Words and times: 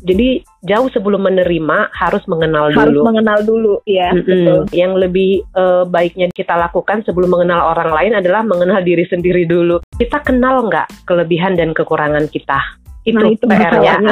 Jadi 0.00 0.40
jauh 0.64 0.88
sebelum 0.92 1.24
menerima 1.28 1.92
harus 1.92 2.24
mengenal 2.24 2.72
Harus 2.72 2.96
dulu. 2.96 3.04
mengenal 3.04 3.38
dulu 3.44 3.74
ya, 3.84 4.12
Mm-mm. 4.12 4.24
betul. 4.24 4.60
Yang 4.72 4.92
lebih 5.08 5.30
eh, 5.44 5.84
baiknya 5.88 6.26
kita 6.32 6.56
lakukan 6.56 7.04
sebelum 7.04 7.28
mengenal 7.32 7.72
orang 7.76 7.92
lain 7.92 8.12
adalah 8.16 8.40
mengenal 8.44 8.80
diri 8.80 9.04
sendiri 9.08 9.44
dulu. 9.44 9.80
Kita 9.96 10.24
kenal 10.24 10.64
nggak 10.68 11.04
kelebihan 11.04 11.56
dan 11.56 11.72
kekurangan 11.76 12.28
kita? 12.32 12.60
Itu, 13.04 13.16
Nah, 13.16 13.32
itu 13.32 13.44
PR-nya. 13.48 13.96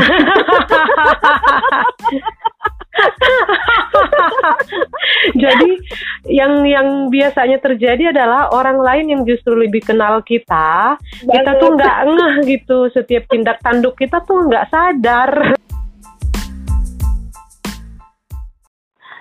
Jadi 5.39 5.71
yang 6.29 6.65
yang 6.67 6.89
biasanya 7.13 7.59
terjadi 7.63 8.11
adalah 8.11 8.51
orang 8.51 8.79
lain 8.81 9.07
yang 9.13 9.23
justru 9.23 9.55
lebih 9.55 9.85
kenal 9.85 10.21
kita, 10.25 10.99
kita 11.23 11.51
tuh 11.59 11.79
nggak 11.79 11.99
ngeh 12.11 12.35
gitu. 12.49 12.89
Setiap 12.91 13.29
tindak 13.31 13.61
tanduk 13.63 13.95
kita 13.95 14.23
tuh 14.25 14.47
nggak 14.49 14.69
sadar. 14.73 15.55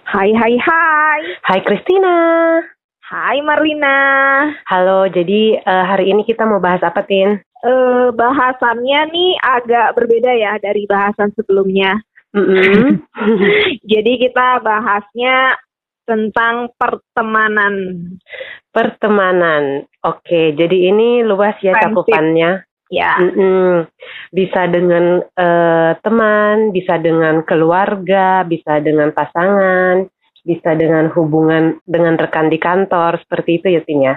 Hai 0.07 0.31
hai 0.31 0.55
hai. 0.55 1.21
Hai 1.43 1.59
Christina. 1.67 2.15
Hai 3.11 3.43
Marlina. 3.43 3.99
Halo, 4.63 5.03
jadi 5.11 5.59
eh, 5.59 5.84
hari 5.84 6.15
ini 6.15 6.23
kita 6.23 6.48
mau 6.48 6.63
bahas 6.63 6.79
apa, 6.79 7.03
Tin? 7.03 7.35
Eh 7.35 8.07
bahasannya 8.15 9.12
nih 9.12 9.31
agak 9.43 9.99
berbeda 9.99 10.31
ya 10.31 10.55
dari 10.63 10.88
bahasan 10.88 11.35
sebelumnya. 11.35 11.99
Mm-mm. 12.31 13.03
Jadi 13.91 14.12
kita 14.23 14.63
bahasnya 14.63 15.59
tentang 16.07 16.71
pertemanan. 16.79 17.76
Pertemanan. 18.71 19.91
Oke, 20.07 20.55
jadi 20.55 20.87
ini 20.87 21.20
luas 21.27 21.59
ya 21.59 21.76
Friendship. 21.76 22.07
cakupannya. 22.07 22.51
Ya, 22.88 23.20
Mm-mm. 23.20 23.84
Bisa 24.32 24.71
dengan 24.71 25.20
eh, 25.20 25.91
teman, 25.99 26.71
bisa 26.71 26.96
dengan 26.96 27.44
keluarga, 27.44 28.48
bisa 28.48 28.79
dengan 28.79 29.12
pasangan, 29.12 30.07
bisa 30.48 30.71
dengan 30.79 31.12
hubungan 31.12 31.84
dengan 31.84 32.16
rekan 32.16 32.48
di 32.48 32.55
kantor, 32.55 33.20
seperti 33.27 33.60
itu 33.60 33.68
ya, 33.76 33.82
Tin 33.84 33.99
ya? 34.07 34.16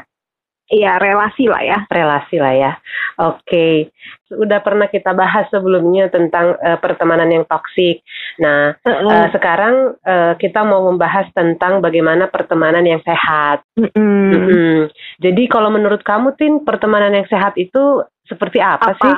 iya 0.70 0.96
relasi 0.96 1.50
lah 1.50 1.62
ya. 1.66 1.78
relasi 1.90 2.38
lah 2.38 2.54
ya. 2.54 2.72
Oke, 3.20 3.92
sudah 4.24 4.62
pernah 4.64 4.88
kita 4.88 5.12
bahas 5.12 5.50
sebelumnya 5.50 6.08
tentang 6.08 6.56
eh, 6.56 6.78
pertemanan 6.78 7.28
yang 7.28 7.44
toksik. 7.44 8.00
Nah, 8.40 8.72
eh, 8.80 9.26
sekarang 9.34 9.98
eh, 10.00 10.32
kita 10.38 10.64
mau 10.64 10.88
membahas 10.88 11.28
tentang 11.34 11.84
bagaimana 11.84 12.30
pertemanan 12.30 12.86
yang 12.86 13.02
sehat. 13.02 13.66
Mm-mm. 13.76 14.30
Mm-mm. 14.32 14.74
Jadi 15.20 15.42
kalau 15.50 15.68
menurut 15.68 16.00
kamu, 16.00 16.38
Tin, 16.38 16.62
pertemanan 16.64 17.12
yang 17.12 17.28
sehat 17.28 17.58
itu 17.60 18.06
seperti 18.30 18.62
apa, 18.62 18.94
Apa? 18.94 19.02
sih? 19.02 19.14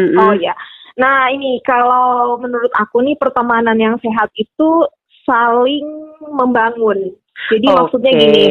Mm-mm. 0.00 0.18
Oh 0.18 0.32
ya. 0.34 0.56
Nah 0.96 1.28
ini 1.28 1.60
kalau 1.62 2.40
menurut 2.40 2.72
aku 2.74 3.04
nih 3.04 3.14
pertemanan 3.20 3.76
yang 3.76 4.00
sehat 4.00 4.32
itu 4.34 4.88
saling 5.28 5.84
membangun. 6.32 7.12
Jadi 7.52 7.66
maksudnya 7.68 8.12
Oke. 8.14 8.20
gini, 8.24 8.44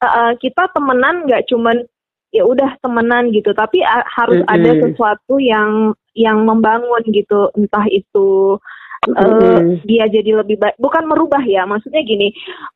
eh, 0.00 0.32
kita 0.40 0.72
temenan 0.72 1.28
nggak 1.28 1.44
cuman 1.52 1.84
ya 2.28 2.44
udah 2.44 2.76
temenan 2.84 3.32
gitu, 3.32 3.56
tapi 3.56 3.80
a- 3.80 4.04
harus 4.04 4.40
Mm-mm. 4.44 4.52
ada 4.52 4.70
sesuatu 4.84 5.40
yang 5.40 5.96
yang 6.12 6.44
membangun 6.44 7.00
gitu, 7.08 7.48
entah 7.56 7.86
itu 7.88 8.60
Mm-mm. 9.08 9.80
dia 9.88 10.04
jadi 10.10 10.42
lebih 10.42 10.60
baik, 10.60 10.76
bukan 10.76 11.08
merubah 11.08 11.40
ya, 11.40 11.64
maksudnya 11.64 12.04
gini, 12.04 12.34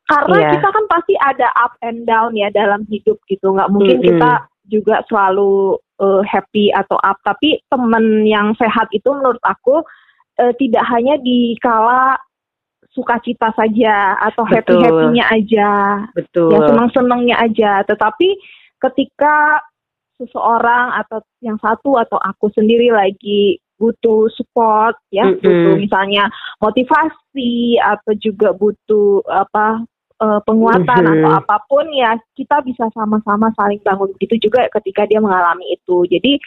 karena 0.09 0.37
Iya. 0.41 0.49
kita 0.57 0.67
kan 0.73 0.85
pasti 0.89 1.13
ada 1.19 1.51
up 1.59 1.77
and 1.85 2.07
down 2.09 2.33
ya 2.33 2.49
dalam 2.49 2.87
hidup 2.89 3.19
gitu, 3.29 3.53
nggak 3.53 3.69
mungkin 3.69 4.01
Mm-mm. 4.01 4.07
kita 4.09 4.31
juga 4.71 5.03
selalu 5.11 5.77
eh, 6.01 6.21
happy 6.25 6.73
atau 6.73 6.97
up, 7.01 7.17
tapi 7.21 7.61
temen 7.67 8.25
yang 8.25 8.55
sehat 8.57 8.89
itu 8.95 9.09
menurut 9.11 9.41
aku 9.43 9.83
eh, 10.41 10.53
tidak 10.57 10.85
hanya 10.89 11.19
di 11.21 11.57
kala 11.59 12.17
sukacita 12.93 13.49
saja 13.57 14.13
atau 14.21 14.45
happy 14.45 14.77
happynya 14.77 15.25
aja, 15.33 15.71
Betul. 16.13 16.53
ya 16.53 16.59
senang 16.69 16.89
senangnya 16.93 17.35
aja, 17.41 17.81
tetapi 17.89 18.37
ketika 18.77 19.65
seseorang 20.21 20.93
atau 21.01 21.25
yang 21.41 21.57
satu 21.57 21.97
atau 21.97 22.21
aku 22.21 22.53
sendiri 22.53 22.93
lagi 22.93 23.57
butuh 23.81 24.29
support 24.31 24.95
ya 25.09 25.25
Mm-mm. 25.27 25.41
butuh 25.41 25.73
misalnya 25.81 26.29
motivasi 26.61 27.81
atau 27.81 28.13
juga 28.21 28.53
butuh 28.53 29.25
apa 29.27 29.83
eh, 30.23 30.39
penguatan 30.47 31.03
Mhm. 31.03 31.11
atau 31.19 31.29
apa 31.43 31.57
pun 31.67 31.85
ya 31.91 32.15
kita 32.33 32.63
bisa 32.63 32.87
sama-sama 32.95 33.51
saling 33.59 33.83
bangun 33.83 34.07
begitu 34.15 34.47
juga 34.47 34.71
ketika 34.71 35.03
dia 35.03 35.19
mengalami 35.19 35.75
itu 35.75 36.07
jadi 36.07 36.39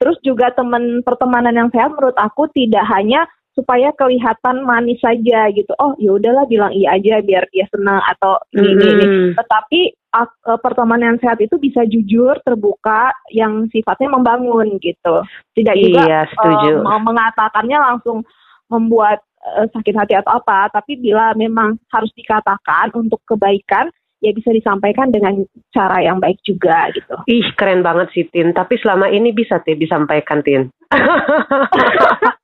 terus 0.00 0.16
juga 0.24 0.48
teman 0.56 1.04
pertemanan 1.04 1.52
yang 1.52 1.68
sehat 1.68 1.92
menurut 1.92 2.16
aku 2.16 2.48
tidak 2.56 2.80
hanya 2.88 3.28
supaya 3.52 3.92
kelihatan 3.92 4.64
manis 4.64 4.96
saja 5.04 5.52
gitu 5.52 5.68
oh 5.76 5.92
ya 6.00 6.16
udahlah 6.16 6.48
bilang 6.48 6.72
iya 6.72 6.96
aja 6.96 7.20
biar 7.20 7.44
dia 7.52 7.68
senang 7.68 8.00
atau 8.08 8.40
ini 8.56 8.72
ini 8.72 8.86
ini 8.96 9.06
tetapi 9.36 9.80
eh, 9.92 10.58
pertemanan 10.64 11.14
yang 11.14 11.20
sehat 11.22 11.38
itu 11.38 11.54
bisa 11.54 11.86
jujur, 11.86 12.34
terbuka, 12.42 13.14
yang 13.30 13.70
sifatnya 13.70 14.10
membangun 14.10 14.74
gitu. 14.82 15.22
Tidak 15.54 15.74
juga 15.78 16.02
Iya, 16.02 16.20
setuju. 16.34 16.82
mau 16.82 16.98
mengatakannya 16.98 17.78
langsung 17.78 18.26
membuat 18.66 19.22
eh, 19.40 19.66
sakit 19.72 19.94
hati 19.96 20.14
atau 20.16 20.40
apa, 20.40 20.68
tapi 20.72 20.96
bila 21.00 21.32
memang 21.36 21.78
harus 21.92 22.12
dikatakan 22.16 22.92
untuk 22.96 23.20
kebaikan, 23.24 23.90
ya 24.20 24.36
bisa 24.36 24.52
disampaikan 24.52 25.08
dengan 25.08 25.32
cara 25.72 26.04
yang 26.04 26.20
baik 26.20 26.36
juga 26.44 26.92
gitu. 26.92 27.16
Ih, 27.26 27.48
keren 27.56 27.80
banget 27.80 28.12
sih, 28.12 28.28
Tin. 28.28 28.52
Tapi 28.52 28.76
selama 28.78 29.08
ini 29.08 29.32
bisa, 29.32 29.58
Tin, 29.64 29.80
disampaikan, 29.80 30.44
Tin. 30.44 30.68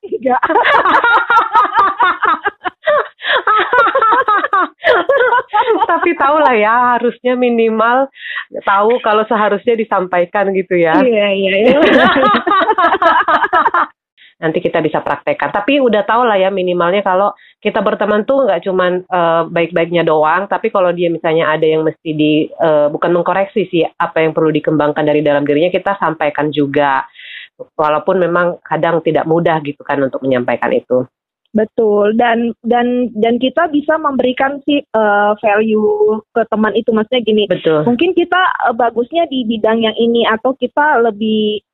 Tidak. 0.09 0.41
Tapi 5.87 6.09
tahu 6.17 6.37
lah 6.41 6.55
ya, 6.57 6.97
harusnya 6.97 7.37
minimal 7.37 8.09
tahu 8.65 8.97
kalau 9.05 9.21
seharusnya 9.29 9.77
disampaikan 9.77 10.49
gitu 10.55 10.79
ya. 10.79 10.95
Iya 11.03 11.27
iya. 11.35 11.51
iya. 11.61 11.77
Nanti 14.37 14.61
kita 14.61 14.85
bisa 14.85 15.01
praktekkan. 15.01 15.49
Tapi 15.49 15.81
udah 15.81 16.05
tahu 16.05 16.21
lah 16.29 16.37
ya 16.37 16.53
minimalnya 16.53 17.01
kalau 17.01 17.33
kita 17.57 17.81
berteman 17.81 18.21
tuh 18.23 18.45
nggak 18.45 18.61
cuman 18.69 19.01
eh, 19.01 19.43
baik-baiknya 19.49 20.05
doang, 20.05 20.45
tapi 20.45 20.69
kalau 20.69 20.93
dia 20.93 21.09
misalnya 21.09 21.49
ada 21.49 21.65
yang 21.65 21.81
mesti 21.81 22.09
di 22.13 22.45
eh, 22.45 22.87
bukan 22.93 23.11
mengkoreksi 23.17 23.65
sih 23.69 23.83
apa 23.97 24.21
yang 24.21 24.37
perlu 24.37 24.53
dikembangkan 24.53 25.01
dari 25.01 25.25
dalam 25.25 25.41
dirinya 25.41 25.73
kita 25.73 25.97
sampaikan 25.97 26.53
juga. 26.53 27.05
Walaupun 27.57 28.21
memang 28.21 28.61
kadang 28.61 29.01
tidak 29.01 29.25
mudah 29.25 29.57
gitu 29.65 29.81
kan 29.81 29.97
untuk 29.97 30.21
menyampaikan 30.21 30.69
itu. 30.69 31.09
Betul 31.57 32.13
dan 32.19 32.53
dan 32.61 33.09
dan 33.17 33.41
kita 33.41 33.71
bisa 33.73 33.97
memberikan 33.97 34.61
sih 34.67 34.83
eh, 34.83 35.31
value 35.41 36.21
ke 36.29 36.45
teman 36.53 36.77
itu 36.77 36.93
maksudnya 36.93 37.25
gini. 37.25 37.43
Betul. 37.49 37.81
mungkin 37.87 38.13
kita 38.13 38.41
eh, 38.69 38.75
bagusnya 38.77 39.25
di 39.25 39.41
bidang 39.47 39.81
yang 39.81 39.97
ini 39.97 40.27
atau 40.29 40.53
kita 40.53 41.01
lebih 41.01 41.65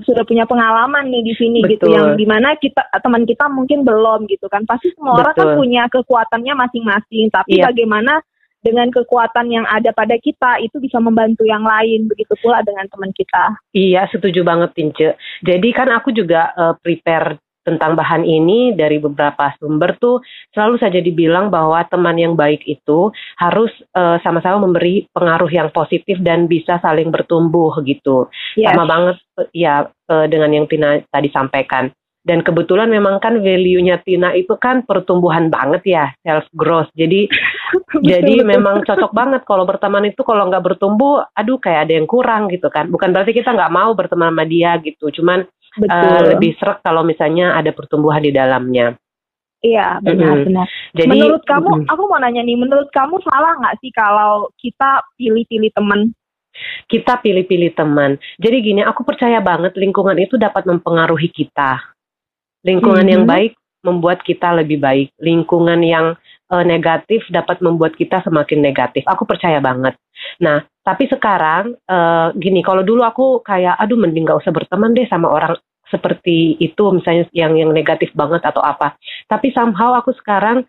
sudah 0.00 0.24
punya 0.24 0.48
pengalaman 0.48 1.12
nih 1.12 1.20
di 1.20 1.34
sini 1.36 1.60
gitu 1.68 1.84
Betul. 1.84 1.92
yang 1.92 2.06
di 2.16 2.24
mana 2.24 2.56
kita 2.56 2.80
teman 3.04 3.28
kita 3.28 3.44
mungkin 3.52 3.84
belum 3.84 4.24
gitu 4.24 4.48
kan 4.48 4.64
pasti 4.64 4.88
semua 4.96 5.20
orang 5.20 5.36
kan 5.36 5.46
Betul. 5.52 5.58
punya 5.60 5.82
kekuatannya 5.92 6.54
masing-masing 6.56 7.28
tapi 7.28 7.60
Iya. 7.60 7.68
bagaimana 7.68 8.24
dengan 8.62 8.88
kekuatan 8.94 9.50
yang 9.50 9.66
ada 9.66 9.90
pada 9.90 10.14
kita 10.22 10.62
itu 10.62 10.78
bisa 10.78 11.02
membantu 11.02 11.42
yang 11.42 11.66
lain 11.66 12.06
begitu 12.06 12.32
pula 12.40 12.62
dengan 12.62 12.86
teman 12.88 13.10
kita 13.12 13.58
Iya, 13.74 14.06
setuju 14.08 14.46
banget 14.46 14.70
Tince. 14.72 15.18
Jadi 15.42 15.68
kan 15.74 15.90
aku 15.90 16.14
juga 16.14 16.54
eh, 16.54 16.74
prepare 16.80 17.42
tentang 17.62 17.94
bahan 17.94 18.26
ini 18.26 18.74
dari 18.74 18.98
beberapa 18.98 19.54
sumber 19.58 19.94
tuh 19.98 20.18
selalu 20.50 20.76
saja 20.82 20.98
dibilang 20.98 21.48
bahwa 21.48 21.82
teman 21.86 22.18
yang 22.18 22.34
baik 22.34 22.62
itu 22.66 23.14
harus 23.38 23.70
eh, 23.94 24.18
sama-sama 24.22 24.66
memberi 24.66 25.06
pengaruh 25.14 25.50
yang 25.50 25.70
positif 25.70 26.18
dan 26.20 26.50
bisa 26.50 26.82
saling 26.82 27.08
bertumbuh 27.08 27.78
gitu. 27.86 28.26
Yes. 28.58 28.74
Sama 28.74 28.84
banget 28.86 29.16
eh, 29.38 29.48
ya 29.66 29.86
eh, 29.86 30.26
dengan 30.26 30.50
yang 30.50 30.66
Tina 30.66 30.98
tadi 31.08 31.30
sampaikan. 31.30 31.90
Dan 32.22 32.46
kebetulan 32.46 32.86
memang 32.86 33.18
kan 33.18 33.42
value-nya 33.42 33.98
Tina 34.06 34.30
itu 34.30 34.54
kan 34.54 34.86
pertumbuhan 34.86 35.50
banget 35.50 35.82
ya, 35.82 36.04
self 36.22 36.46
growth. 36.54 36.86
Jadi 36.94 37.26
jadi 38.14 38.46
memang 38.46 38.86
cocok 38.86 39.10
banget 39.10 39.42
kalau 39.42 39.66
berteman 39.66 40.06
itu 40.06 40.22
kalau 40.22 40.46
nggak 40.46 40.62
bertumbuh, 40.62 41.26
aduh 41.34 41.58
kayak 41.58 41.90
ada 41.90 41.98
yang 41.98 42.06
kurang 42.06 42.46
gitu 42.46 42.70
kan. 42.70 42.86
Bukan 42.94 43.10
berarti 43.10 43.34
kita 43.34 43.50
nggak 43.50 43.74
mau 43.74 43.90
berteman 43.98 44.30
sama 44.30 44.46
dia 44.46 44.78
gitu, 44.78 45.10
cuman 45.10 45.42
betul 45.78 46.20
eh, 46.20 46.22
lebih 46.36 46.50
serak 46.60 46.84
kalau 46.84 47.02
misalnya 47.04 47.56
ada 47.56 47.72
pertumbuhan 47.72 48.20
di 48.22 48.32
dalamnya. 48.32 48.96
iya 49.62 50.02
benar 50.02 50.42
Mm-mm. 50.42 50.46
benar 50.50 50.66
Jadi 50.90 51.06
menurut 51.06 51.42
kamu 51.46 51.68
mm-mm. 51.70 51.92
aku 51.94 52.02
mau 52.10 52.18
nanya 52.18 52.42
nih 52.42 52.58
menurut 52.58 52.90
kamu 52.90 53.22
salah 53.22 53.54
nggak 53.62 53.78
sih 53.78 53.94
kalau 53.94 54.50
kita 54.58 55.06
pilih-pilih 55.14 55.70
teman 55.70 56.10
kita 56.84 57.16
pilih-pilih 57.16 57.72
teman. 57.72 58.20
Jadi 58.36 58.56
gini, 58.60 58.84
aku 58.84 59.08
percaya 59.08 59.40
banget 59.40 59.72
lingkungan 59.72 60.12
itu 60.20 60.36
dapat 60.36 60.68
mempengaruhi 60.68 61.32
kita. 61.32 61.80
Lingkungan 62.60 63.08
yang 63.08 63.24
Mhm. 63.24 63.30
baik 63.32 63.52
membuat 63.80 64.20
kita 64.20 64.52
lebih 64.60 64.76
baik. 64.78 65.16
Lingkungan 65.16 65.80
yang 65.80 66.12
eh, 66.52 66.64
negatif 66.68 67.24
dapat 67.32 67.64
membuat 67.64 67.96
kita 67.96 68.20
semakin 68.22 68.60
negatif. 68.60 69.02
Aku 69.08 69.24
percaya 69.24 69.58
banget. 69.58 69.96
Nah, 70.44 70.62
tapi 70.84 71.08
sekarang 71.08 71.74
eh, 71.74 72.28
gini, 72.36 72.60
kalau 72.60 72.84
dulu 72.84 73.02
aku 73.02 73.40
kayak, 73.40 73.80
aduh 73.80 73.96
mending 73.96 74.28
gak 74.28 74.44
usah 74.44 74.52
berteman 74.52 74.92
deh 74.92 75.08
sama 75.08 75.32
orang 75.32 75.56
seperti 75.92 76.56
itu 76.56 76.88
misalnya 76.88 77.28
yang 77.36 77.52
yang 77.60 77.68
negatif 77.76 78.08
banget 78.16 78.40
atau 78.48 78.64
apa. 78.64 78.96
Tapi 79.28 79.52
somehow 79.52 79.92
aku 79.92 80.16
sekarang 80.16 80.64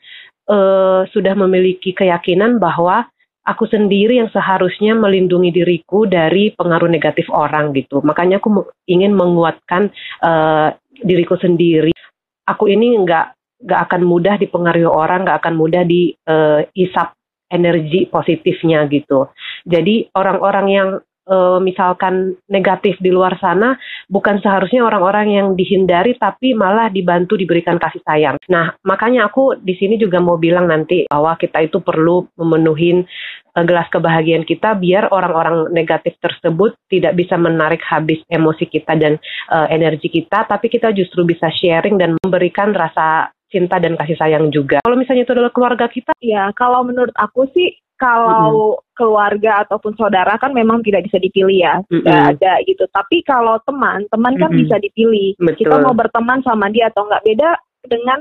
uh, 0.52 1.08
sudah 1.08 1.32
memiliki 1.40 1.96
keyakinan 1.96 2.60
bahwa 2.60 3.08
aku 3.48 3.68
sendiri 3.72 4.20
yang 4.20 4.28
seharusnya 4.36 4.96
melindungi 4.96 5.56
diriku 5.56 6.04
dari 6.04 6.52
pengaruh 6.52 6.92
negatif 6.92 7.32
orang 7.32 7.72
gitu. 7.72 8.04
Makanya 8.04 8.44
aku 8.44 8.68
ingin 8.92 9.16
menguatkan 9.16 9.92
uh, 10.20 10.76
diriku 11.00 11.40
sendiri. 11.40 11.96
Aku 12.44 12.68
ini 12.68 12.92
nggak 13.00 13.43
nggak 13.64 13.82
akan 13.90 14.02
mudah 14.04 14.36
dipengaruhi 14.38 14.88
orang, 14.88 15.24
nggak 15.24 15.40
akan 15.40 15.56
mudah 15.56 15.84
diisap 15.88 17.08
uh, 17.16 17.18
energi 17.54 18.10
positifnya 18.10 18.84
gitu. 18.90 19.30
Jadi 19.64 20.10
orang-orang 20.14 20.68
yang 20.68 20.90
uh, 21.30 21.60
misalkan 21.62 22.36
negatif 22.50 23.00
di 23.00 23.12
luar 23.14 23.38
sana 23.40 23.78
bukan 24.10 24.40
seharusnya 24.44 24.84
orang-orang 24.84 25.28
yang 25.32 25.48
dihindari 25.56 26.18
tapi 26.20 26.58
malah 26.58 26.92
dibantu 26.92 27.40
diberikan 27.40 27.80
kasih 27.80 28.02
sayang. 28.04 28.38
Nah, 28.52 28.76
makanya 28.84 29.30
aku 29.30 29.60
di 29.60 29.78
sini 29.78 29.96
juga 29.96 30.20
mau 30.20 30.36
bilang 30.36 30.68
nanti 30.68 31.08
bahwa 31.08 31.38
kita 31.40 31.64
itu 31.64 31.80
perlu 31.80 32.28
memenuhi 32.36 33.04
uh, 33.56 33.64
gelas 33.64 33.88
kebahagiaan 33.94 34.44
kita 34.44 34.76
biar 34.76 35.14
orang-orang 35.14 35.72
negatif 35.72 36.18
tersebut 36.20 36.76
tidak 36.90 37.16
bisa 37.16 37.40
menarik 37.40 37.80
habis 37.86 38.20
emosi 38.28 38.68
kita 38.68 38.98
dan 38.98 39.22
uh, 39.52 39.68
energi 39.70 40.10
kita 40.12 40.50
tapi 40.50 40.68
kita 40.68 40.92
justru 40.92 41.24
bisa 41.24 41.48
sharing 41.54 41.96
dan 41.96 42.18
memberikan 42.20 42.74
rasa 42.74 43.32
cinta 43.54 43.78
dan 43.78 43.94
kasih 43.94 44.18
sayang 44.18 44.50
juga. 44.50 44.82
Kalau 44.82 44.98
misalnya 44.98 45.30
itu 45.30 45.38
adalah 45.38 45.54
keluarga 45.54 45.86
kita, 45.86 46.18
ya 46.18 46.50
kalau 46.58 46.82
menurut 46.82 47.14
aku 47.14 47.46
sih 47.54 47.78
kalau 47.94 48.76
mm-hmm. 48.76 48.98
keluarga 48.98 49.52
ataupun 49.64 49.94
saudara 49.96 50.36
kan 50.42 50.52
memang 50.52 50.82
tidak 50.82 51.06
bisa 51.08 51.22
dipilih 51.22 51.62
ya, 51.62 51.76
tidak 51.88 52.10
mm-hmm. 52.10 52.32
ada 52.36 52.54
gitu. 52.66 52.84
Tapi 52.90 53.18
kalau 53.24 53.56
teman, 53.64 54.10
teman 54.10 54.34
kan 54.36 54.50
mm-hmm. 54.52 54.62
bisa 54.66 54.76
dipilih. 54.82 55.30
Betul. 55.38 55.58
Kita 55.64 55.76
mau 55.80 55.94
berteman 55.96 56.42
sama 56.42 56.68
dia 56.74 56.90
atau 56.90 57.06
nggak 57.06 57.24
beda 57.24 57.50
dengan 57.88 58.20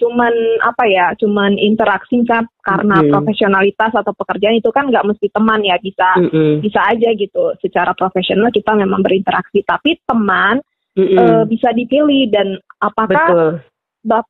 cuman 0.00 0.32
apa 0.64 0.84
ya, 0.88 1.06
cuman 1.20 1.60
interaksi 1.60 2.24
kan 2.24 2.48
karena 2.64 3.04
mm-hmm. 3.04 3.12
profesionalitas 3.12 3.92
atau 3.92 4.16
pekerjaan 4.16 4.56
itu 4.56 4.72
kan 4.72 4.88
nggak 4.88 5.06
mesti 5.06 5.26
teman 5.28 5.60
ya, 5.62 5.76
bisa 5.78 6.08
mm-hmm. 6.16 6.64
bisa 6.64 6.80
aja 6.88 7.08
gitu. 7.14 7.44
Secara 7.60 7.92
profesional 7.92 8.50
kita 8.50 8.72
memang 8.74 9.04
berinteraksi, 9.04 9.60
tapi 9.62 10.00
teman 10.08 10.58
mm-hmm. 10.96 11.18
uh, 11.20 11.44
bisa 11.46 11.70
dipilih 11.76 12.32
dan 12.32 12.56
apakah 12.80 13.28
Betul. 13.30 13.52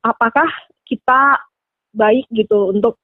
Apakah 0.02 0.48
kita 0.86 1.38
baik 1.94 2.26
gitu 2.30 2.74
untuk 2.74 2.98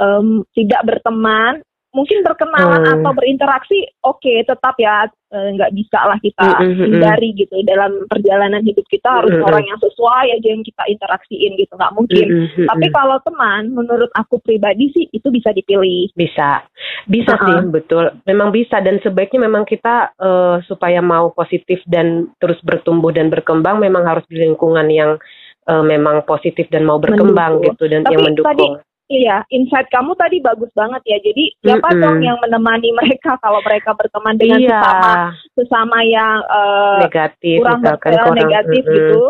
um, 0.00 0.44
tidak 0.52 0.84
berteman 0.84 1.60
mungkin 1.90 2.22
berkenalan 2.22 2.86
hmm. 2.86 2.94
atau 3.02 3.12
berinteraksi 3.18 3.82
oke 4.06 4.22
okay, 4.22 4.46
tetap 4.46 4.78
ya 4.78 5.10
eh, 5.10 5.48
nggak 5.58 5.74
e, 5.74 5.76
bisa 5.82 5.98
lah 6.06 6.18
kita 6.22 6.62
mm 6.62 6.70
-hmm. 6.70 6.86
hindari 6.86 7.28
gitu 7.34 7.54
dalam 7.66 8.06
perjalanan 8.06 8.62
hidup 8.62 8.86
kita 8.86 9.10
harus 9.10 9.34
mm 9.34 9.42
-hmm. 9.42 9.48
orang 9.50 9.64
yang 9.66 9.78
sesuai 9.82 10.26
aja 10.38 10.48
yang 10.54 10.62
kita 10.62 10.82
interaksiin 10.86 11.52
gitu 11.58 11.74
nggak 11.74 11.94
mungkin 11.98 12.26
mm 12.30 12.46
-hmm. 12.46 12.66
tapi 12.70 12.86
kalau 12.94 13.18
teman 13.26 13.74
menurut 13.74 14.10
aku 14.14 14.38
pribadi 14.38 14.94
sih 14.94 15.10
itu 15.10 15.34
bisa 15.34 15.50
dipilih 15.50 16.14
bisa 16.14 16.62
bisa 17.10 17.34
uh 17.34 17.42
-uh. 17.42 17.46
sih 17.58 17.58
betul 17.74 18.06
memang 18.22 18.54
bisa 18.54 18.78
dan 18.78 19.02
sebaiknya 19.02 19.50
memang 19.50 19.66
kita 19.66 20.14
uh, 20.14 20.62
supaya 20.70 21.02
mau 21.02 21.34
positif 21.34 21.82
dan 21.90 22.30
terus 22.38 22.62
bertumbuh 22.62 23.10
dan 23.10 23.34
berkembang 23.34 23.82
memang 23.82 24.06
harus 24.06 24.22
di 24.30 24.38
lingkungan 24.38 24.86
yang 24.86 25.18
uh, 25.70 25.84
memang 25.86 26.26
positif 26.26 26.66
dan 26.74 26.82
mau 26.82 26.98
berkembang 26.98 27.62
mendukung. 27.62 27.78
gitu 27.78 27.84
dan 27.86 28.02
Tapi 28.02 28.12
yang 28.12 28.22
mendukung. 28.26 28.50
Tadi 28.50 28.66
Iya, 29.10 29.42
insight 29.50 29.90
kamu 29.90 30.14
tadi 30.14 30.38
bagus 30.38 30.70
banget 30.70 31.02
ya. 31.02 31.18
Jadi 31.18 31.50
siapa 31.66 31.90
mm 31.90 31.98
dong 31.98 32.22
yang 32.22 32.38
menemani 32.38 32.94
mereka 33.02 33.34
kalau 33.42 33.58
mereka 33.66 33.90
berteman 33.98 34.38
dengan 34.38 34.62
iya. 34.62 34.78
sesama 34.78 35.12
sesama 35.58 35.98
yang 36.06 36.38
uh, 36.46 37.02
negatif, 37.02 37.58
kurang, 37.58 37.82
misalkan, 37.82 38.10
kurang 38.14 38.34
negatif 38.38 38.82
mm 38.86 38.86
-hmm. 38.86 38.98
gitu, 39.02 39.22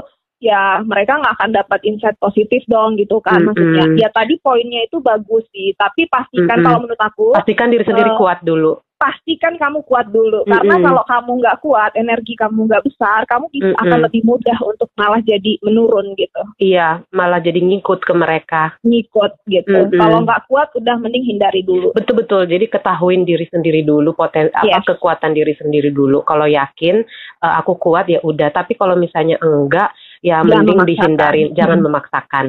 ya 0.45 0.85
mereka 0.85 1.17
nggak 1.17 1.33
akan 1.33 1.51
dapat 1.57 1.81
insight 1.89 2.17
positif 2.21 2.61
dong 2.69 3.01
gitu 3.01 3.25
kan. 3.25 3.41
Mm 3.41 3.57
-hmm. 3.57 3.57
Maksudnya, 3.57 3.85
ya 4.05 4.09
tadi 4.13 4.37
poinnya 4.45 4.85
itu 4.85 5.01
bagus 5.01 5.49
sih. 5.49 5.73
Tapi 5.73 6.05
pastikan 6.13 6.45
mm 6.45 6.53
-hmm. 6.61 6.65
kalau 6.69 6.79
menurut 6.85 7.01
aku, 7.01 7.27
pastikan 7.41 7.73
diri 7.73 7.85
sendiri 7.89 8.13
uh, 8.13 8.21
kuat 8.21 8.45
dulu 8.45 8.77
pastikan 9.01 9.57
kamu 9.57 9.81
kuat 9.89 10.13
dulu 10.13 10.45
mm-hmm. 10.45 10.53
karena 10.53 10.77
kalau 10.85 11.03
kamu 11.09 11.33
nggak 11.41 11.59
kuat 11.65 11.93
energi 11.97 12.37
kamu 12.37 12.69
nggak 12.69 12.85
besar 12.85 13.25
kamu 13.25 13.49
mm-hmm. 13.49 13.81
akan 13.81 13.99
lebih 14.05 14.23
mudah 14.29 14.59
untuk 14.61 14.93
malah 15.01 15.25
jadi 15.25 15.57
menurun 15.65 16.13
gitu 16.21 16.43
iya 16.61 17.01
malah 17.09 17.41
jadi 17.41 17.65
ngikut 17.65 18.05
ke 18.05 18.13
mereka 18.13 18.77
ngikut 18.85 19.41
gitu 19.49 19.89
mm-hmm. 19.89 19.97
kalau 19.97 20.21
nggak 20.29 20.45
kuat 20.53 20.69
udah 20.77 21.01
mending 21.01 21.25
hindari 21.25 21.65
dulu 21.65 21.97
betul 21.97 22.21
betul 22.21 22.45
jadi 22.45 22.69
ketahuin 22.69 23.25
diri 23.25 23.49
sendiri 23.49 23.81
dulu 23.81 24.13
poten 24.13 24.53
yes. 24.61 24.85
apa 24.85 24.93
kekuatan 24.93 25.33
diri 25.33 25.57
sendiri 25.57 25.89
dulu 25.89 26.21
kalau 26.21 26.45
yakin 26.45 27.01
uh, 27.41 27.57
aku 27.57 27.81
kuat 27.81 28.05
ya 28.13 28.21
udah 28.21 28.53
tapi 28.53 28.77
kalau 28.77 29.01
misalnya 29.01 29.41
enggak 29.41 29.97
ya 30.21 30.45
jangan 30.45 30.61
mending 30.61 30.77
memaksakan. 30.77 30.93
dihindari 30.93 31.43
jangan 31.57 31.79
mm-hmm. 31.81 31.89
memaksakan 31.89 32.47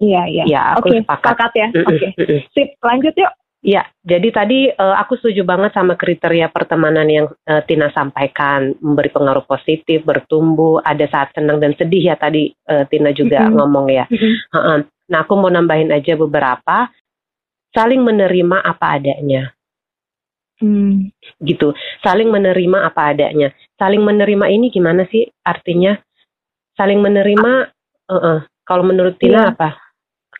Iya, 0.00 0.22
iya. 0.32 0.44
Ya, 0.48 0.62
aku 0.80 0.88
okay, 0.88 1.04
sepakat. 1.04 1.28
sepakat 1.28 1.52
ya. 1.52 1.68
Oke. 1.84 2.08
Okay. 2.16 2.40
Sip, 2.56 2.68
lanjut 2.80 3.12
yuk. 3.20 3.32
Ya, 3.60 3.84
jadi 4.00 4.32
tadi 4.32 4.72
uh, 4.72 4.96
aku 4.96 5.20
setuju 5.20 5.44
banget 5.44 5.76
sama 5.76 5.92
kriteria 5.92 6.48
pertemanan 6.48 7.04
yang 7.12 7.28
uh, 7.44 7.60
Tina 7.68 7.92
sampaikan, 7.92 8.72
memberi 8.80 9.12
pengaruh 9.12 9.44
positif, 9.44 10.00
bertumbuh, 10.00 10.80
ada 10.80 11.04
saat 11.12 11.36
senang 11.36 11.60
dan 11.60 11.76
sedih 11.76 12.08
ya 12.08 12.16
tadi 12.16 12.48
uh, 12.72 12.88
Tina 12.88 13.12
juga 13.12 13.44
mm-hmm. 13.44 13.56
ngomong 13.60 13.86
ya. 13.92 14.08
Mm-hmm. 14.08 14.34
Uh-uh. 14.56 14.78
Nah, 15.12 15.18
aku 15.28 15.32
mau 15.36 15.52
nambahin 15.52 15.92
aja 15.92 16.16
beberapa, 16.16 16.88
saling 17.76 18.00
menerima 18.00 18.64
apa 18.64 18.96
adanya. 18.96 19.52
Hmm. 20.60 21.12
Gitu, 21.40 21.76
saling 22.00 22.32
menerima 22.32 22.88
apa 22.88 23.12
adanya. 23.12 23.52
Saling 23.76 24.00
menerima 24.00 24.48
ini 24.48 24.72
gimana 24.72 25.04
sih 25.08 25.28
artinya? 25.44 26.00
Saling 26.80 27.00
menerima, 27.04 27.68
uh-uh. 28.08 28.48
kalau 28.64 28.88
menurut 28.88 29.20
Tina 29.20 29.36
yeah. 29.36 29.52
apa? 29.52 29.76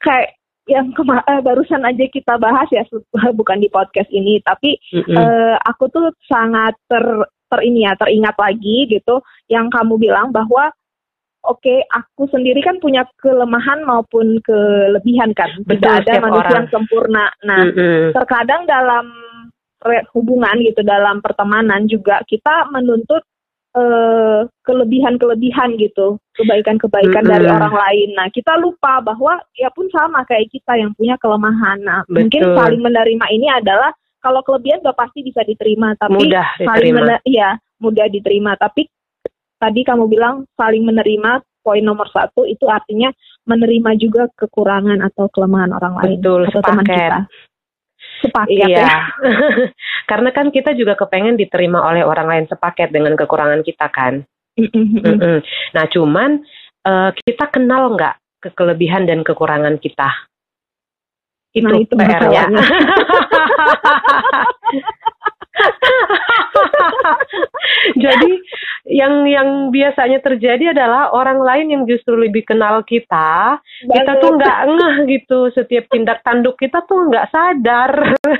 Kayak 0.01 0.40
yang 0.71 0.95
kema 0.95 1.19
uh, 1.27 1.43
barusan 1.43 1.83
aja 1.83 2.07
kita 2.07 2.39
bahas 2.39 2.71
ya 2.71 2.87
bukan 3.39 3.59
di 3.59 3.67
podcast 3.67 4.07
ini 4.15 4.39
tapi 4.47 4.79
mm-hmm. 4.95 5.17
uh, 5.19 5.57
aku 5.67 5.91
tuh 5.91 6.15
sangat 6.31 6.79
ter 6.87 7.03
ter 7.51 7.61
ini 7.67 7.83
ya 7.83 7.99
teringat 7.99 8.39
lagi 8.39 8.87
gitu 8.87 9.19
yang 9.51 9.67
kamu 9.67 9.99
bilang 9.99 10.31
bahwa 10.31 10.71
oke 11.43 11.59
okay, 11.59 11.83
aku 11.91 12.31
sendiri 12.31 12.63
kan 12.63 12.79
punya 12.79 13.03
kelemahan 13.19 13.83
maupun 13.83 14.39
kelebihan 14.47 15.35
kan 15.35 15.51
Betul, 15.67 15.83
tidak 15.83 16.07
ada 16.07 16.13
manusia 16.23 16.47
orang. 16.47 16.55
yang 16.55 16.69
sempurna 16.71 17.25
nah 17.43 17.61
mm-hmm. 17.67 18.15
terkadang 18.15 18.63
dalam 18.71 19.07
hubungan 20.13 20.61
gitu 20.61 20.85
dalam 20.85 21.25
pertemanan 21.25 21.89
juga 21.89 22.21
kita 22.29 22.69
menuntut 22.69 23.25
eh, 23.77 24.41
kelebihan-kelebihan 24.67 25.79
gitu, 25.79 26.19
kebaikan-kebaikan 26.39 27.23
mm 27.23 27.29
-hmm. 27.29 27.35
dari 27.39 27.47
orang 27.47 27.75
lain. 27.75 28.09
Nah, 28.19 28.27
kita 28.31 28.59
lupa 28.59 29.03
bahwa 29.03 29.39
dia 29.55 29.71
pun 29.71 29.87
sama 29.95 30.27
kayak 30.27 30.51
kita 30.51 30.79
yang 30.79 30.91
punya 30.95 31.15
kelemahan. 31.19 31.79
Nah, 31.83 32.01
Betul. 32.07 32.15
mungkin 32.27 32.43
saling 32.57 32.83
menerima 32.83 33.27
ini 33.31 33.47
adalah 33.51 33.91
kalau 34.21 34.45
kelebihan 34.45 34.85
udah 34.85 34.97
pasti 34.97 35.25
bisa 35.25 35.41
diterima, 35.47 35.97
tapi 35.97 36.19
mudah 36.19 36.47
saling 36.61 36.93
mener 36.93 37.19
ya 37.25 37.57
mudah 37.81 38.07
diterima. 38.13 38.53
Tapi 38.61 38.85
tadi 39.57 39.81
kamu 39.81 40.05
bilang 40.13 40.45
saling 40.57 40.85
menerima 40.85 41.41
poin 41.61 41.85
nomor 41.85 42.09
satu 42.09 42.49
itu 42.49 42.65
artinya 42.69 43.13
menerima 43.45 43.91
juga 44.01 44.29
kekurangan 44.37 45.05
atau 45.05 45.29
kelemahan 45.33 45.73
orang 45.77 45.95
lain 46.01 46.17
Betul, 46.21 46.49
atau 46.49 46.61
sepaket. 46.61 46.69
teman 46.69 46.85
kita 46.89 47.19
sepaket 48.21 48.69
iya. 48.69 48.79
ya. 48.85 48.99
Karena 50.11 50.31
kan 50.31 50.53
kita 50.53 50.77
juga 50.77 50.95
kepengen 50.97 51.37
diterima 51.41 51.81
oleh 51.85 52.05
orang 52.05 52.29
lain 52.29 52.47
sepaket 52.47 52.93
dengan 52.93 53.17
kekurangan 53.17 53.65
kita 53.65 53.89
kan. 53.91 54.25
Nah 55.75 55.85
cuman 55.89 56.45
uh, 56.85 57.11
kita 57.17 57.49
kenal 57.49 57.97
nggak 57.97 58.15
ke 58.41 58.49
kelebihan 58.57 59.09
dan 59.09 59.25
kekurangan 59.25 59.81
kita? 59.81 60.09
Itu, 61.51 61.67
nah, 61.67 61.83
itu 61.83 61.95
PR-nya. 61.99 62.47
Jadi 68.05 68.33
yang 68.91 69.27
yang 69.27 69.49
biasanya 69.75 70.23
terjadi 70.23 70.73
adalah 70.73 71.11
orang 71.15 71.43
lain 71.43 71.67
yang 71.71 71.83
justru 71.87 72.17
lebih 72.17 72.45
kenal 72.47 72.83
kita, 72.87 73.59
Banget. 73.59 73.95
kita 73.95 74.13
tuh 74.23 74.31
nggak 74.39 74.59
ngeh 74.71 74.97
gitu 75.19 75.39
setiap 75.53 75.85
tindak 75.91 76.23
tanduk 76.23 76.57
kita 76.59 76.83
tuh 76.87 77.11
nggak 77.11 77.29
sadar. 77.33 77.93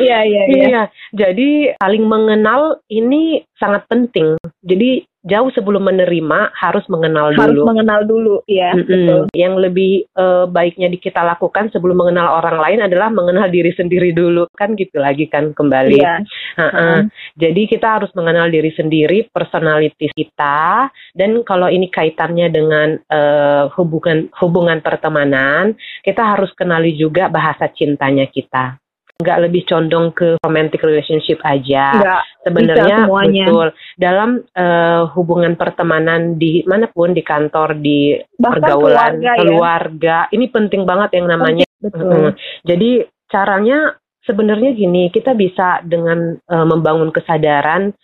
Iya, 0.00 0.24
iya, 0.24 0.42
iya. 0.48 0.64
Iya, 0.66 0.82
jadi 1.12 1.76
saling 1.78 2.08
mengenal 2.08 2.80
ini 2.88 3.44
sangat 3.60 3.84
penting. 3.86 4.34
Jadi 4.64 5.04
jauh 5.26 5.50
sebelum 5.50 5.82
menerima 5.82 6.54
harus 6.54 6.86
mengenal 6.86 7.34
dulu. 7.34 7.42
Harus 7.42 7.62
mengenal 7.66 8.00
dulu, 8.06 8.34
ya. 8.46 8.72
Mm 8.72 8.78
-hmm. 8.78 8.86
betul. 8.86 9.22
Yang 9.34 9.54
lebih 9.58 9.92
uh, 10.14 10.46
baiknya 10.46 10.88
di 10.88 10.98
kita 11.02 11.26
lakukan 11.26 11.68
sebelum 11.74 11.98
mengenal 11.98 12.38
orang 12.38 12.62
lain 12.62 12.80
adalah 12.86 13.10
mengenal 13.10 13.50
diri 13.50 13.74
sendiri 13.74 14.14
dulu, 14.14 14.46
kan 14.54 14.78
gitu 14.78 15.02
lagi 15.02 15.26
kan 15.26 15.50
kembali. 15.50 15.98
Iya. 15.98 16.14
Uh 16.54 16.62
-uh. 16.62 16.78
Uh. 16.78 17.00
Jadi 17.34 17.62
kita 17.66 17.98
harus 17.98 18.10
mengenal 18.14 18.48
diri 18.48 18.70
sendiri, 18.70 19.26
personalitas 19.28 20.14
kita, 20.14 20.88
dan 21.18 21.30
kalau 21.42 21.66
ini 21.66 21.90
kaitannya 21.90 22.46
dengan 22.48 22.88
uh, 23.10 23.66
hubungan 23.74 24.30
hubungan 24.38 24.78
pertemanan, 24.78 25.74
kita 26.06 26.22
harus 26.22 26.54
kenali 26.54 26.94
juga 26.94 27.26
bahasa 27.26 27.66
cintanya 27.74 28.30
kita. 28.30 28.78
Nggak 29.16 29.48
lebih 29.48 29.62
condong 29.64 30.12
ke 30.12 30.36
romantic 30.44 30.84
relationship 30.84 31.40
aja. 31.40 31.96
Nggak 31.96 32.22
Sebenarnya 32.46 32.96
betul 33.08 33.68
dalam 33.96 34.30
eh, 34.44 35.02
hubungan 35.16 35.56
pertemanan 35.56 36.36
di 36.36 36.62
mana 36.68 36.86
pun 36.86 37.16
di 37.16 37.24
kantor 37.24 37.80
di 37.80 38.14
Bahkan 38.14 38.52
pergaulan 38.60 39.16
keluarga 39.16 39.32
ya. 39.32 39.34
keluarga 39.40 40.16
ini 40.30 40.46
penting 40.52 40.82
banget 40.84 41.10
yang 41.16 41.26
namanya. 41.32 41.66
Betul. 41.80 42.06
Mm-mm. 42.06 42.30
Jadi 42.62 42.90
caranya 43.26 43.96
sebenarnya 44.26 44.70
gini 44.76 45.08
kita 45.08 45.32
bisa 45.32 45.80
dengan 45.86 46.36
eh, 46.36 46.66
membangun 46.66 47.08
kesadaran 47.10 47.96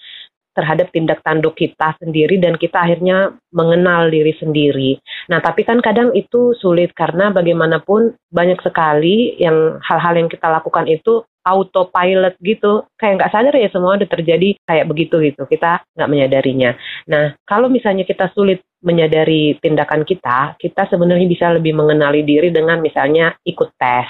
terhadap 0.53 0.93
tindak 0.93 1.25
tanduk 1.25 1.57
kita 1.57 1.97
sendiri 1.99 2.37
dan 2.37 2.61
kita 2.61 2.77
akhirnya 2.77 3.37
mengenal 3.53 4.13
diri 4.13 4.37
sendiri. 4.37 5.01
Nah, 5.33 5.41
tapi 5.41 5.65
kan 5.65 5.81
kadang 5.81 6.13
itu 6.13 6.53
sulit 6.61 6.93
karena 6.93 7.33
bagaimanapun 7.33 8.17
banyak 8.29 8.61
sekali 8.61 9.37
yang 9.41 9.81
hal-hal 9.81 10.15
yang 10.17 10.29
kita 10.29 10.49
lakukan 10.49 10.89
itu 10.89 11.25
autopilot 11.43 12.39
gitu, 12.39 12.87
kayak 12.95 13.19
nggak 13.19 13.33
sadar 13.35 13.55
ya 13.59 13.67
semua 13.75 13.99
udah 13.99 14.07
terjadi 14.07 14.55
kayak 14.63 14.87
begitu 14.87 15.19
gitu. 15.25 15.43
Kita 15.51 15.83
nggak 15.99 16.11
menyadarinya. 16.11 16.71
Nah, 17.11 17.35
kalau 17.43 17.67
misalnya 17.67 18.07
kita 18.07 18.31
sulit 18.31 18.63
menyadari 18.83 19.59
tindakan 19.59 20.07
kita, 20.07 20.55
kita 20.59 20.87
sebenarnya 20.91 21.27
bisa 21.27 21.51
lebih 21.55 21.75
mengenali 21.75 22.23
diri 22.23 22.55
dengan 22.55 22.79
misalnya 22.79 23.35
ikut 23.43 23.75
tes, 23.75 24.07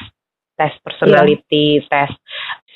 tes 0.56 0.72
personality, 0.84 1.80
tes 1.88 2.12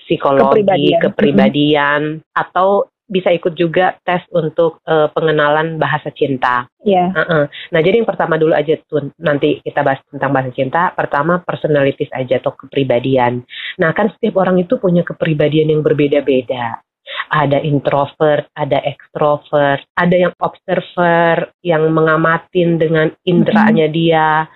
psikologi, 0.06 0.62
Kepribadian. 0.62 1.00
kepribadian, 1.02 2.02
atau 2.32 2.86
bisa 3.06 3.30
ikut 3.30 3.54
juga 3.54 3.94
tes 4.02 4.22
untuk 4.34 4.82
eh, 4.84 5.08
pengenalan 5.14 5.78
bahasa 5.78 6.10
cinta. 6.10 6.66
Ya. 6.82 7.10
Heeh. 7.10 7.44
Nah, 7.46 7.80
jadi 7.82 8.02
yang 8.02 8.08
pertama 8.08 8.38
dulu 8.38 8.54
aja 8.54 8.78
tuh 8.86 9.10
nanti 9.18 9.62
kita 9.62 9.82
bahas 9.82 10.02
tentang 10.10 10.30
bahasa 10.34 10.50
cinta. 10.54 10.90
Pertama 10.94 11.42
personalities 11.42 12.10
aja 12.14 12.38
atau 12.38 12.54
kepribadian. 12.54 13.42
Nah, 13.78 13.90
kan 13.94 14.10
setiap 14.14 14.42
orang 14.42 14.58
itu 14.62 14.78
punya 14.78 15.06
kepribadian 15.06 15.70
yang 15.70 15.82
berbeda-beda. 15.82 16.82
Ada 17.30 17.62
introvert, 17.62 18.50
ada 18.54 18.82
ekstrovert, 18.82 19.82
ada 19.94 20.14
yang 20.14 20.34
observer, 20.42 21.54
yang 21.62 21.90
mengamatin 21.90 22.78
dengan 22.78 23.10
inderanya 23.22 23.86
dia, 23.86 24.46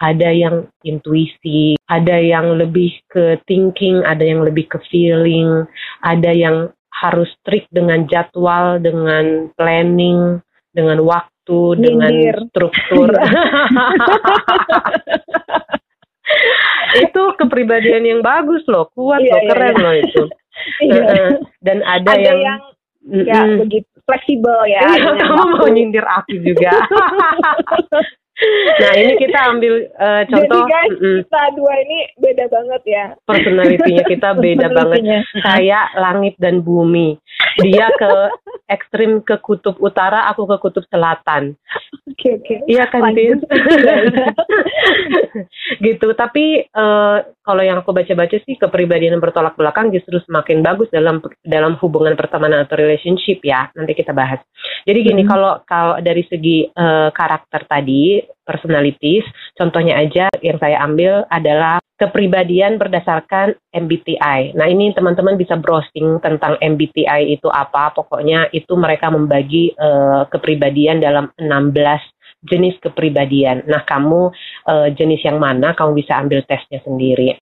ada 0.00 0.32
yang 0.32 0.66
intuisi, 0.82 1.76
ada 1.86 2.16
yang 2.16 2.56
lebih 2.56 2.98
ke 3.12 3.36
thinking, 3.44 4.00
ada 4.02 4.24
yang 4.24 4.40
lebih 4.40 4.66
ke 4.66 4.80
feeling, 4.88 5.68
ada 6.00 6.32
yang 6.32 6.72
harus 6.90 7.30
strict 7.40 7.70
dengan 7.70 8.04
jadwal, 8.10 8.82
dengan 8.82 9.48
planning, 9.54 10.42
dengan 10.74 11.00
waktu, 11.06 11.60
dengan 11.78 12.12
struktur. 12.50 13.10
itu 17.02 17.22
kepribadian 17.38 18.04
yang 18.06 18.20
bagus 18.22 18.62
loh, 18.70 18.90
kuat 18.94 19.22
Iya, 19.22 19.30
loh, 19.30 19.40
iya, 19.40 19.48
keren 19.50 19.74
iya. 19.74 19.82
loh 19.82 19.94
itu. 19.96 20.22
Iya. 20.84 20.92
Heeh. 20.92 21.30
Dan 21.64 21.80
ada, 21.88 22.04
Ada 22.04 22.20
yang, 22.20 22.36
yang 22.44 22.60
nggak 23.00 23.44
Mm-mm. 23.48 23.58
begitu 23.64 23.94
fleksibel 24.04 24.58
ya. 24.68 24.84
Iya, 24.92 25.16
kamu 25.16 25.56
mau 25.56 25.68
nyindir 25.72 26.04
aku 26.04 26.36
juga. 26.36 26.68
nah 28.80 28.92
ini 28.94 29.12
kita 29.16 29.38
ambil 29.52 29.74
eh, 29.84 30.22
contoh 30.26 30.60
Jadi 30.60 30.72
guys, 30.72 30.90
mm-mm, 30.92 31.18
kita 31.24 31.42
dua 31.54 31.72
ini 31.78 31.98
beda 32.16 32.44
banget 32.48 32.82
ya. 32.84 33.04
personality-nya 33.22 34.04
kita 34.06 34.28
beda 34.44 34.66
banget. 34.70 35.00
Kayak 35.36 35.86
langit 35.94 36.34
dan 36.40 36.60
bumi. 36.60 37.16
Dia 37.60 37.92
ke 37.92 38.12
ekstrim 38.66 39.20
ke 39.20 39.36
kutub 39.38 39.76
utara, 39.78 40.26
aku 40.30 40.46
ke 40.46 40.56
kutub 40.58 40.84
selatan. 40.88 41.54
Oke 42.08 42.36
oke. 42.36 42.54
Iya 42.64 42.84
kan, 42.88 43.12
Tin? 43.12 43.38
Gitu. 45.80 46.06
Tapi 46.12 46.44
eh, 46.64 47.18
kalau 47.40 47.62
yang 47.62 47.80
aku 47.80 47.90
baca-baca 47.90 48.36
sih 48.42 48.54
kepribadian 48.56 49.18
yang 49.18 49.22
bertolak 49.22 49.56
belakang 49.56 49.90
justru 49.90 50.18
semakin 50.24 50.60
bagus 50.60 50.86
dalam 50.90 51.18
dalam 51.42 51.74
hubungan 51.80 52.14
pertemanan 52.14 52.64
atau 52.64 52.78
relationship 52.78 53.40
ya. 53.42 53.70
Nanti 53.74 53.92
kita 53.94 54.12
bahas. 54.12 54.40
Jadi 54.84 54.98
gini, 55.02 55.18
Hmm. 55.20 55.30
kalau 55.30 55.52
kalau 55.64 55.96
dari 56.00 56.24
segi 56.26 56.66
eh, 56.66 57.08
karakter 57.12 57.66
tadi, 57.66 58.20
personalities, 58.44 59.24
contohnya 59.54 59.98
aja 60.00 60.26
yang 60.42 60.58
saya 60.58 60.82
ambil 60.82 61.24
adalah 61.30 61.78
kepribadian 62.00 62.80
berdasarkan 62.80 63.52
MBTI. 63.76 64.56
Nah, 64.56 64.66
ini 64.66 64.96
teman-teman 64.96 65.36
bisa 65.36 65.60
browsing 65.60 66.16
tentang 66.24 66.56
MBTI 66.56 67.28
itu 67.36 67.52
apa. 67.52 67.92
Pokoknya 67.92 68.48
itu 68.56 68.72
mereka 68.72 69.12
membagi 69.12 69.76
eh, 69.76 70.22
kepribadian 70.32 71.04
dalam 71.04 71.28
16 71.36 71.76
jenis 72.40 72.80
kepribadian. 72.80 73.68
Nah, 73.68 73.84
kamu 73.84 74.32
eh, 74.72 74.88
jenis 74.96 75.20
yang 75.28 75.36
mana, 75.36 75.76
kamu 75.76 76.00
bisa 76.00 76.16
ambil 76.16 76.40
tesnya 76.48 76.80
sendiri. 76.80 77.36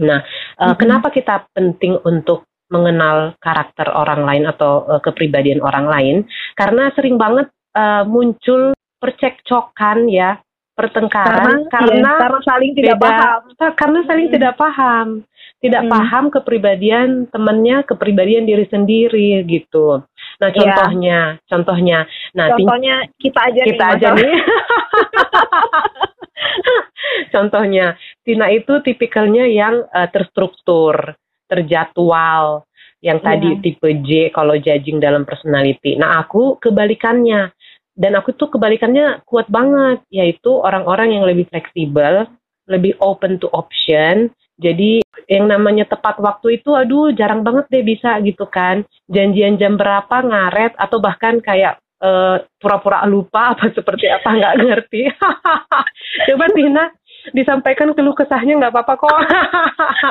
Nah, 0.00 0.24
eh, 0.56 0.72
Mhm. 0.72 0.78
kenapa 0.80 1.12
kita 1.12 1.44
penting 1.52 2.00
untuk 2.08 2.48
mengenal 2.72 3.36
karakter 3.40 3.92
orang 3.92 4.24
lain 4.24 4.44
atau 4.48 4.88
eh, 4.88 5.00
kepribadian 5.04 5.60
orang 5.60 5.84
lain? 5.84 6.16
Karena 6.56 6.88
sering 6.96 7.20
banget 7.20 7.52
eh, 7.76 8.04
muncul 8.08 8.72
percekcokan 8.98 10.06
ya, 10.06 10.38
pertengkaran 10.74 11.66
karena, 11.66 12.10
iya, 12.14 12.20
karena 12.22 12.40
saling 12.44 12.72
tidak 12.74 12.96
beda- 12.98 13.06
paham. 13.10 13.40
Ah, 13.58 13.72
karena 13.74 14.00
saling 14.06 14.26
Hmm. 14.30 14.34
tidak 14.38 14.54
paham, 14.54 15.08
tidak 15.58 15.82
Hmm. 15.82 15.90
paham 15.90 16.24
kepribadian 16.30 17.08
temannya, 17.30 17.76
kepribadian 17.82 18.46
diri 18.46 18.66
sendiri 18.66 19.42
gitu. 19.42 20.02
Nah, 20.38 20.48
Iya. 20.48 20.54
contohnya, 20.54 21.18
contohnya, 21.50 21.98
nah 22.30 22.46
Contohnya 22.54 22.94
kita 23.18 23.40
aja 23.42 23.62
kita 23.66 23.84
nih. 23.84 23.94
aja 23.98 24.08
nih. 24.14 24.32
Contohnya, 27.28 27.94
Tina 28.22 28.46
itu 28.48 28.78
tipikalnya 28.80 29.44
yang 29.48 29.82
eh, 29.88 30.08
terstruktur, 30.08 30.94
terjadwal, 31.48 32.62
yang 33.00 33.18
tadi 33.18 33.58
Iya. 33.58 33.60
tipe 33.62 33.88
J 34.02 34.08
kalau 34.30 34.54
judging 34.54 34.98
dalam 34.98 35.22
personality. 35.22 35.94
Nah, 35.96 36.22
aku 36.22 36.58
kebalikannya. 36.58 37.50
Dan 37.98 38.14
aku 38.14 38.30
tuh 38.38 38.54
kebalikannya 38.54 39.26
kuat 39.26 39.50
banget, 39.50 40.06
yaitu 40.14 40.54
orang-orang 40.54 41.18
yang 41.18 41.26
lebih 41.26 41.50
fleksibel, 41.50 42.30
lebih 42.70 42.94
open 43.02 43.42
to 43.42 43.50
option. 43.50 44.30
Jadi 44.58 45.02
yang 45.26 45.50
namanya 45.50 45.86
tepat 45.86 46.18
waktu 46.22 46.62
itu 46.62 46.74
aduh 46.78 47.10
jarang 47.14 47.42
banget 47.42 47.66
deh 47.74 47.82
bisa 47.82 48.22
gitu 48.22 48.46
kan. 48.46 48.86
Janjian 49.10 49.58
jam 49.58 49.74
berapa 49.74 50.22
ngaret 50.22 50.78
atau 50.78 51.02
bahkan 51.02 51.42
kayak 51.42 51.82
eh, 51.98 52.36
pura-pura 52.62 53.02
lupa 53.10 53.54
apa 53.54 53.70
seperti 53.76 54.06
apa 54.06 54.28
nggak 54.30 54.56
ngerti. 54.62 55.02
Coba 56.30 56.46
Tina 56.54 56.84
disampaikan 57.34 57.92
keluh 57.92 58.14
kesahnya 58.14 58.62
nggak 58.62 58.74
apa-apa 58.78 58.94
kok. 58.94 59.18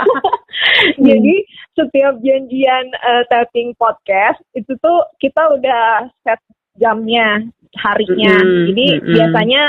Jadi 1.08 1.36
setiap 1.75 2.20
janjian 2.20 2.86
eh, 2.91 3.24
taping 3.32 3.72
podcast 3.79 4.39
itu 4.56 4.75
tuh 4.79 5.08
kita 5.20 5.56
udah 5.56 6.08
set 6.24 6.39
jamnya, 6.77 7.43
harinya. 7.77 8.36
Mm-mm, 8.41 8.65
Jadi 8.72 8.86
mm-mm. 8.98 9.13
biasanya 9.13 9.62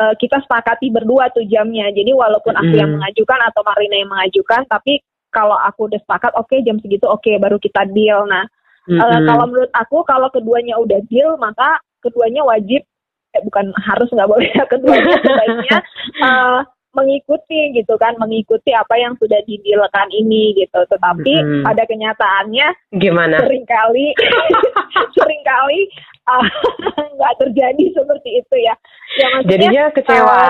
eh, 0.00 0.14
kita 0.18 0.42
sepakati 0.46 0.90
berdua 0.90 1.30
tuh 1.34 1.44
jamnya. 1.46 1.90
Jadi 1.92 2.10
walaupun 2.14 2.54
aku 2.56 2.72
Mm-mm. 2.72 2.80
yang 2.80 2.90
mengajukan 2.96 3.40
atau 3.50 3.62
Marina 3.66 3.96
yang 3.98 4.10
mengajukan, 4.10 4.64
tapi 4.70 5.02
kalau 5.34 5.58
aku 5.58 5.90
udah 5.92 6.00
sepakat, 6.00 6.32
oke 6.38 6.54
jam 6.64 6.80
segitu 6.80 7.04
oke 7.04 7.28
baru 7.36 7.60
kita 7.60 7.84
deal. 7.92 8.24
Nah 8.24 8.46
Eh, 8.86 8.94
Mm-mm. 8.94 9.26
kalau 9.26 9.50
menurut 9.50 9.72
aku 9.74 10.06
kalau 10.06 10.30
keduanya 10.30 10.78
udah 10.78 11.02
deal 11.10 11.34
maka 11.42 11.82
keduanya 12.06 12.46
wajib 12.46 12.86
eh, 13.34 13.42
bukan 13.42 13.74
harus 13.82 14.06
nggak 14.14 14.30
boleh 14.30 14.46
ya 14.46 14.62
keduanya 14.72 15.16
sebaiknya 15.26 15.76
eh, 16.30 16.58
mengikuti 16.96 17.76
gitu 17.76 17.94
kan 18.00 18.16
mengikuti 18.16 18.72
apa 18.72 18.96
yang 18.96 19.12
sudah 19.20 19.36
didealkan 19.44 20.08
ini 20.16 20.56
gitu 20.56 20.80
tetapi 20.88 21.34
Mm-mm. 21.36 21.62
pada 21.62 21.84
kenyataannya 21.84 22.66
Gimana? 22.96 23.44
sering 23.44 23.68
kali 23.68 24.16
sering 25.20 25.42
kali 25.44 25.80
ah, 26.24 26.40
nggak 27.20 27.34
terjadi 27.44 27.84
seperti 27.92 28.40
itu 28.40 28.56
ya 28.64 28.74
ya 29.20 29.26
maksudnya 29.36 29.52
Jadinya 29.52 29.84
kecewa. 29.92 30.40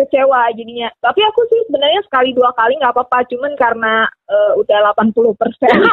kecewa 0.00 0.48
jadinya 0.56 0.88
tapi 1.04 1.20
aku 1.26 1.44
sih 1.52 1.60
sebenarnya 1.68 2.00
sekali 2.08 2.32
dua 2.32 2.48
kali 2.56 2.72
nggak 2.80 2.94
apa-apa 2.96 3.20
cuman 3.28 3.52
karena 3.58 4.08
eh, 4.32 4.52
udah 4.56 4.96
80 4.96 5.12
persen 5.36 5.76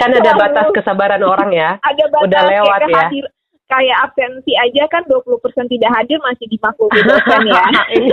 kan 0.00 0.10
ada 0.10 0.32
batas 0.34 0.66
kesabaran 0.72 1.20
orang 1.20 1.52
ya. 1.52 1.76
ada 1.84 2.04
batas 2.08 2.26
Udah 2.26 2.42
lewat 2.48 2.80
ya. 2.88 3.28
Kayak 3.68 3.98
absensi 4.08 4.52
aja 4.56 4.88
kan 4.88 5.04
20% 5.04 5.68
tidak 5.68 5.90
hadir 5.92 6.18
masih 6.24 6.46
dimaklumi 6.48 7.00
dosen 7.04 7.40
ya. 7.46 7.64
ini, 7.96 8.10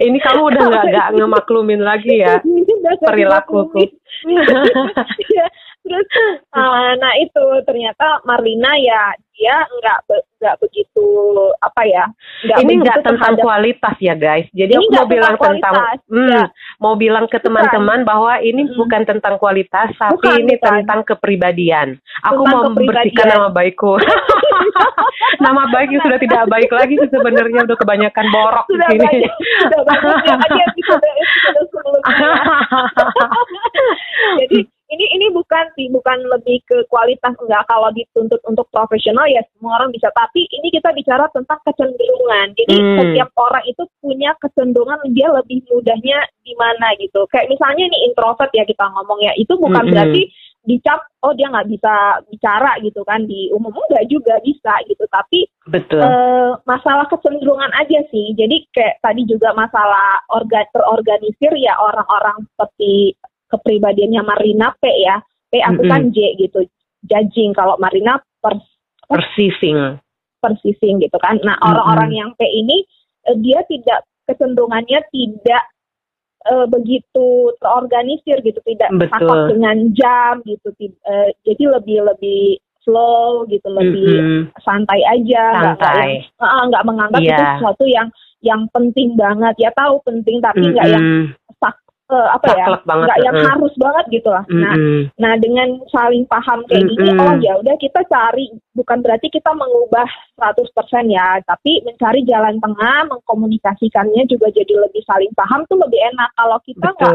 ini 0.00 0.18
kamu 0.18 0.40
udah 0.48 0.62
nggak 0.64 1.08
ngemaklumin 1.20 1.80
lagi 1.84 2.24
ya 2.24 2.40
dosen 2.40 3.04
perilakuku. 3.04 3.84
ya, 5.30 5.46
terus 5.84 6.08
uh, 6.56 6.92
nah 6.98 7.12
itu. 7.18 7.44
Ternyata 7.66 8.24
Marlina 8.26 8.74
ya 8.80 9.14
dia 9.40 9.56
nggak 9.64 9.98
nggak 10.36 10.56
begitu 10.60 11.08
apa 11.64 11.88
ya 11.88 12.04
nggak 12.44 12.58
ini 12.60 12.72
nggak 12.84 13.00
tentang 13.00 13.40
terhadap, 13.40 13.44
kualitas 13.44 13.96
ya 13.96 14.12
guys. 14.12 14.44
Jadi 14.52 14.76
aku 14.76 14.92
mau 14.92 15.08
bilang 15.08 15.36
tentang 15.40 15.74
hmm, 16.12 16.28
ya. 16.28 16.44
mau 16.76 16.94
bilang 17.00 17.24
ke 17.24 17.40
teman-teman 17.40 18.04
bahwa 18.04 18.36
ini 18.44 18.68
hmm. 18.68 18.76
bukan 18.76 19.02
tentang 19.08 19.40
kualitas 19.40 19.96
tapi 19.96 20.20
bukan, 20.20 20.44
ini 20.44 20.54
bukan. 20.60 20.68
tentang 20.68 21.00
kepribadian. 21.08 21.88
Aku 22.28 22.44
tentang 22.44 22.52
mau 22.52 22.68
membersihkan 22.68 23.26
nama 23.32 23.48
baikku. 23.48 23.96
Nama 25.40 25.62
baik 25.72 25.88
yang 25.92 26.02
sudah 26.04 26.20
tidak 26.20 26.44
baik 26.52 26.70
lagi 26.72 26.96
sebenarnya 27.00 27.64
udah 27.64 27.76
kebanyakan 27.80 28.26
borok 28.28 28.66
sudah 28.68 28.88
di 28.92 28.96
sini. 29.00 29.04
banyak, 29.08 29.32
sudah 29.68 29.82
banyak 29.84 30.36
ada 30.40 30.54
jadi 34.40 34.58
ini 34.90 35.06
ini 35.14 35.26
bukan 35.30 35.70
sih 35.78 35.86
bukan 35.86 36.18
lebih 36.26 36.58
ke 36.66 36.82
kualitas 36.90 37.38
enggak. 37.38 37.62
Kalau 37.70 37.94
dituntut 37.94 38.42
untuk 38.42 38.66
profesional 38.74 39.22
ya 39.30 39.38
semua 39.54 39.78
orang 39.78 39.94
bisa. 39.94 40.10
Tapi 40.10 40.50
ini 40.50 40.68
kita 40.74 40.90
bicara 40.90 41.30
tentang 41.30 41.62
kecenderungan. 41.62 42.58
Jadi 42.58 42.74
hmm. 42.74 42.96
setiap 42.98 43.30
orang 43.38 43.64
itu 43.70 43.82
punya 44.02 44.34
kecenderungan 44.42 44.98
dia 45.14 45.30
lebih 45.30 45.62
mudahnya 45.70 46.18
di 46.42 46.54
mana 46.58 46.90
gitu. 46.98 47.22
Kayak 47.30 47.54
misalnya 47.54 47.86
ini 47.86 47.98
introvert 48.10 48.50
ya 48.50 48.66
kita 48.66 48.84
ngomong 48.90 49.22
ya. 49.22 49.32
Itu 49.38 49.54
bukan 49.62 49.86
hmm. 49.86 49.92
berarti 49.94 50.22
dicap 50.60 51.00
oh 51.24 51.32
dia 51.32 51.48
nggak 51.48 51.70
bisa 51.70 51.94
bicara 52.26 52.74
gitu 52.82 53.06
kan. 53.06 53.22
Di 53.30 53.46
umum 53.54 53.70
enggak 53.70 54.10
juga 54.10 54.42
bisa 54.42 54.74
gitu. 54.90 55.06
Tapi 55.06 55.46
betul. 55.70 56.02
e, 56.02 56.10
masalah 56.66 57.06
kecenderungan 57.06 57.70
aja 57.78 58.02
sih. 58.10 58.34
Jadi 58.34 58.66
kayak 58.74 58.98
tadi 59.06 59.22
juga 59.22 59.54
masalah 59.54 60.18
organ 60.34 60.66
terorganisir 60.74 61.54
ya 61.62 61.78
orang-orang 61.78 62.42
seperti 62.42 63.14
kepribadiannya 63.50 64.22
Marina 64.22 64.72
P 64.78 64.84
ya. 65.02 65.18
P 65.50 65.58
aku 65.58 65.82
mm 65.82 65.86
-hmm. 65.86 65.90
kan 65.90 66.02
J 66.14 66.18
gitu. 66.38 66.60
Judging 67.04 67.50
kalau 67.52 67.74
Marina 67.82 68.22
pers 68.38 68.62
persising. 69.10 69.98
Persising 70.40 71.02
gitu 71.02 71.18
kan. 71.18 71.36
Nah, 71.42 71.58
orang-orang 71.60 72.08
mm 72.08 72.14
-hmm. 72.14 72.22
yang 72.22 72.30
P 72.38 72.40
ini 72.46 72.76
uh, 73.26 73.36
dia 73.42 73.60
tidak 73.66 74.06
kecenderungannya 74.30 75.02
tidak 75.10 75.62
uh, 76.46 76.66
begitu 76.70 77.50
terorganisir 77.58 78.38
gitu, 78.46 78.62
tidak 78.62 78.88
takut 79.10 79.50
dengan 79.50 79.90
jam 79.92 80.38
gitu. 80.46 80.70
Uh, 81.02 81.28
jadi 81.42 81.64
lebih 81.76 82.06
lebih 82.06 82.62
slow 82.86 83.44
gitu, 83.50 83.66
lebih 83.68 84.14
mm 84.16 84.24
-hmm. 84.24 84.62
santai 84.62 85.02
aja, 85.04 85.74
santai. 85.76 86.24
nggak 86.40 86.84
uh, 86.84 86.88
menganggap 86.88 87.20
yeah. 87.20 87.34
itu 87.34 87.44
sesuatu 87.58 87.84
yang 87.90 88.08
yang 88.40 88.62
penting 88.72 89.20
banget 89.20 89.52
ya 89.60 89.70
tahu 89.76 90.00
penting 90.00 90.40
tapi 90.40 90.64
nggak 90.64 90.88
mm 90.88 90.96
-hmm. 90.96 90.96
yang 90.96 91.06
uh, 92.10 92.28
apa 92.34 92.46
ya 92.58 92.66
nggak 92.82 93.18
yang 93.22 93.36
uh. 93.38 93.46
harus 93.54 93.72
banget 93.78 94.04
gitu 94.20 94.28
lah. 94.28 94.44
Mm 94.50 94.58
-hmm. 94.58 94.66
Nah, 94.66 94.74
nah 95.22 95.32
dengan 95.38 95.68
saling 95.94 96.26
paham 96.26 96.66
kayak 96.66 96.84
mm 96.84 96.90
-hmm. 96.90 97.06
gini, 97.06 97.10
oh 97.22 97.34
ya 97.38 97.52
udah 97.62 97.76
kita 97.78 98.00
cari 98.10 98.50
bukan 98.74 98.98
berarti 99.00 99.30
kita 99.30 99.50
mengubah 99.54 100.06
100% 100.36 100.66
ya, 101.08 101.38
tapi 101.46 101.80
mencari 101.86 102.26
jalan 102.26 102.58
tengah, 102.58 103.08
mengkomunikasikannya 103.08 104.26
juga 104.26 104.50
jadi 104.50 104.74
lebih 104.84 105.02
saling 105.06 105.30
paham 105.38 105.62
tuh 105.70 105.78
lebih 105.78 106.00
enak. 106.10 106.30
Kalau 106.34 106.58
kita 106.66 106.88
nggak 106.90 107.14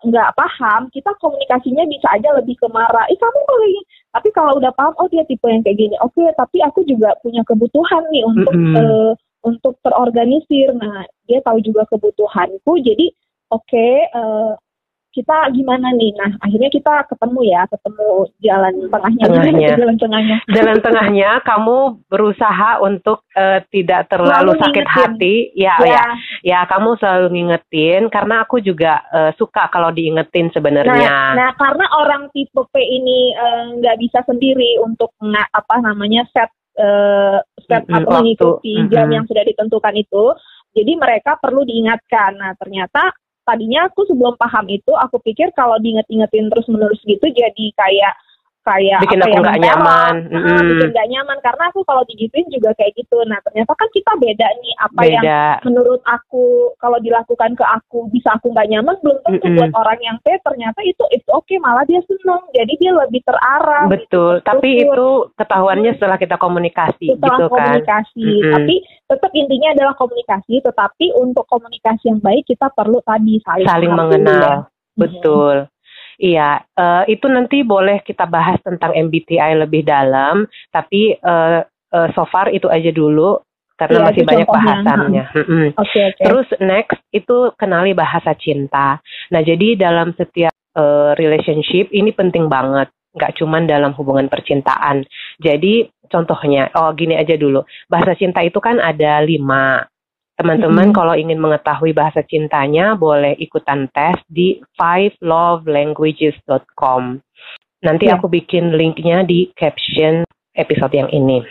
nggak 0.00 0.30
paham, 0.32 0.88
kita 0.88 1.12
komunikasinya 1.20 1.84
bisa 1.84 2.08
aja 2.16 2.32
lebih 2.32 2.56
ke 2.56 2.66
marah. 2.72 3.04
Ih 3.12 3.20
kamu 3.20 3.38
kok 3.44 3.58
ini. 3.68 3.82
Tapi 4.10 4.28
kalau 4.32 4.56
udah 4.56 4.72
paham, 4.72 4.96
oh 4.96 5.06
dia 5.12 5.22
tipe 5.28 5.44
yang 5.44 5.60
kayak 5.60 5.76
gini. 5.76 5.96
Oke, 6.00 6.24
okay, 6.24 6.32
tapi 6.34 6.64
aku 6.64 6.80
juga 6.88 7.12
punya 7.20 7.44
kebutuhan 7.44 8.02
nih 8.08 8.24
untuk 8.24 8.54
mm 8.56 8.64
-hmm. 8.64 8.76
uh, 8.80 9.12
untuk 9.44 9.76
terorganisir. 9.84 10.72
Nah, 10.72 11.04
dia 11.28 11.44
tahu 11.44 11.60
juga 11.60 11.84
kebutuhanku. 11.92 12.80
Jadi 12.80 13.12
oke 13.50 13.66
okay, 13.66 14.08
uh, 14.14 14.18
eh, 14.18 14.52
kita 15.10 15.50
gimana 15.50 15.90
nih? 15.98 16.14
Nah, 16.14 16.30
akhirnya 16.38 16.70
kita 16.70 17.02
ketemu 17.10 17.40
ya, 17.50 17.66
ketemu 17.66 18.30
jalan 18.46 18.74
tengahnya. 18.94 19.24
tengahnya. 19.26 19.68
jalan 19.82 19.96
tengahnya. 19.98 20.36
Jalan 20.54 20.78
tengahnya, 20.78 21.30
kamu 21.42 21.78
berusaha 22.06 22.70
untuk 22.78 23.26
uh, 23.34 23.58
tidak 23.74 24.06
terlalu 24.06 24.54
selalu 24.54 24.62
sakit 24.62 24.86
ngingetin. 24.86 25.02
hati. 25.02 25.34
Ya, 25.58 25.74
ya, 25.82 25.90
ya, 25.90 26.04
ya, 26.46 26.60
kamu 26.70 26.90
selalu 27.02 27.26
ngingetin. 27.34 28.02
Karena 28.06 28.46
aku 28.46 28.62
juga 28.62 29.02
uh, 29.10 29.34
suka 29.34 29.66
kalau 29.74 29.90
diingetin 29.90 30.54
sebenarnya. 30.54 31.10
Nah, 31.10 31.34
nah, 31.34 31.50
karena 31.58 31.86
orang 31.98 32.30
tipe 32.30 32.62
P 32.70 32.74
ini 32.78 33.34
nggak 33.82 33.96
uh, 33.98 34.00
bisa 34.00 34.22
sendiri 34.30 34.78
untuk 34.78 35.10
nggak 35.18 35.50
apa 35.50 35.74
namanya 35.82 36.22
set 36.30 36.54
uh, 36.78 37.42
set 37.66 37.82
mm 37.82 37.90
-hmm, 37.90 37.98
atau 37.98 38.10
mengikuti 38.22 38.78
mm 38.78 38.82
-hmm. 38.86 38.92
jam 38.94 39.06
yang 39.10 39.26
sudah 39.26 39.42
ditentukan 39.42 39.94
itu. 39.98 40.24
Jadi 40.70 40.92
mereka 40.94 41.34
perlu 41.34 41.66
diingatkan. 41.66 42.38
Nah, 42.38 42.54
ternyata 42.54 43.10
tadinya 43.44 43.88
aku 43.88 44.06
sebelum 44.06 44.36
paham 44.36 44.66
itu 44.68 44.92
aku 44.94 45.18
pikir 45.22 45.50
kalau 45.56 45.76
diinget-ingetin 45.80 46.48
terus 46.52 46.66
menerus 46.68 47.00
gitu 47.04 47.24
jadi 47.24 47.64
kayak 47.74 48.14
kayak 48.60 49.00
bikin 49.02 49.20
apa 49.20 49.26
aku 49.26 49.32
ya, 49.32 49.40
nggak 49.40 49.60
nyaman. 49.64 50.14
nah, 50.28 50.40
mm. 50.60 50.68
bikin 50.68 50.88
nggak 50.92 51.10
nyaman. 51.10 51.38
Karena 51.40 51.64
aku 51.72 51.80
kalau 51.88 52.02
digituin 52.04 52.46
juga 52.52 52.70
kayak 52.76 52.92
gitu. 52.96 53.18
Nah 53.24 53.38
ternyata 53.44 53.72
kan 53.72 53.88
kita 53.92 54.12
beda 54.20 54.46
nih. 54.60 54.74
Apa 54.80 55.00
beda. 55.00 55.10
yang 55.10 55.28
menurut 55.64 56.02
aku 56.04 56.74
kalau 56.76 56.98
dilakukan 57.00 57.56
ke 57.56 57.64
aku 57.64 58.08
bisa 58.12 58.36
aku 58.36 58.52
nggak 58.52 58.68
nyaman 58.68 58.96
belum 59.00 59.18
tentu 59.24 59.46
mm 59.46 59.52
-mm. 59.52 59.58
buat 59.60 59.72
orang 59.80 60.00
yang 60.00 60.16
T 60.20 60.26
ternyata 60.44 60.80
itu 60.84 61.04
itu 61.12 61.28
oke 61.32 61.48
okay, 61.48 61.58
malah 61.60 61.84
dia 61.88 62.00
seneng. 62.04 62.42
Jadi 62.52 62.72
dia 62.76 62.92
lebih 62.92 63.20
terarah 63.24 63.86
betul. 63.88 64.40
Gitu, 64.40 64.46
tapi 64.46 64.68
itu 64.84 65.08
ketahuannya 65.36 65.92
setelah 65.96 66.18
kita 66.20 66.36
komunikasi 66.36 67.16
setelah 67.16 67.38
gitu 67.40 67.44
komunikasi. 67.48 68.28
Kan? 68.44 68.52
tapi 68.60 68.74
tetap 69.08 69.30
intinya 69.32 69.68
adalah 69.72 69.94
komunikasi. 69.96 70.54
Tetapi 70.60 71.06
untuk 71.16 71.44
komunikasi 71.48 72.12
yang 72.12 72.20
baik 72.20 72.44
kita 72.44 72.68
perlu 72.76 73.00
tadi 73.02 73.40
saling 73.42 73.68
saling 73.68 73.92
mengenal. 73.96 74.40
Ya. 74.40 74.56
betul 74.98 75.70
Iya, 76.20 76.60
uh, 76.76 77.08
itu 77.08 77.24
nanti 77.32 77.64
boleh 77.64 78.04
kita 78.04 78.28
bahas 78.28 78.60
tentang 78.60 78.92
MBTI 78.92 79.56
lebih 79.56 79.88
dalam, 79.88 80.44
tapi 80.68 81.16
uh, 81.16 81.64
uh, 81.64 82.08
so 82.12 82.28
far 82.28 82.52
itu 82.52 82.68
aja 82.68 82.92
dulu 82.92 83.40
karena 83.80 84.04
iya, 84.04 84.06
masih 84.12 84.22
banyak 84.28 84.48
bahasannya. 84.52 85.24
Hmm. 85.32 85.68
Okay, 85.80 86.12
okay. 86.12 86.24
Terus 86.28 86.48
next 86.60 87.00
itu 87.16 87.56
kenali 87.56 87.96
bahasa 87.96 88.36
cinta. 88.36 89.00
Nah, 89.32 89.40
jadi 89.40 89.80
dalam 89.80 90.12
setiap 90.12 90.52
uh, 90.76 91.16
relationship 91.16 91.88
ini 91.88 92.12
penting 92.12 92.52
banget, 92.52 92.92
nggak 93.16 93.40
cuma 93.40 93.64
dalam 93.64 93.96
hubungan 93.96 94.28
percintaan. 94.28 95.08
Jadi 95.40 95.88
contohnya, 96.12 96.68
oh 96.76 96.92
gini 96.92 97.16
aja 97.16 97.40
dulu, 97.40 97.64
bahasa 97.88 98.12
cinta 98.12 98.44
itu 98.44 98.60
kan 98.60 98.76
ada 98.76 99.24
lima. 99.24 99.88
Teman-teman 100.40 100.88
mm 100.88 100.88
-hmm. 100.88 100.96
kalau 100.96 101.12
ingin 101.12 101.36
mengetahui 101.36 101.92
bahasa 101.92 102.24
cintanya 102.24 102.96
boleh 102.96 103.36
ikutan 103.36 103.92
tes 103.92 104.16
di 104.24 104.56
fivelovelanguages.com. 104.80 107.20
Nanti 107.84 108.08
yeah. 108.08 108.16
aku 108.16 108.32
bikin 108.32 108.72
linknya 108.72 109.20
di 109.28 109.52
caption 109.52 110.24
episode 110.56 110.96
yang 110.96 111.12
ini. 111.12 111.44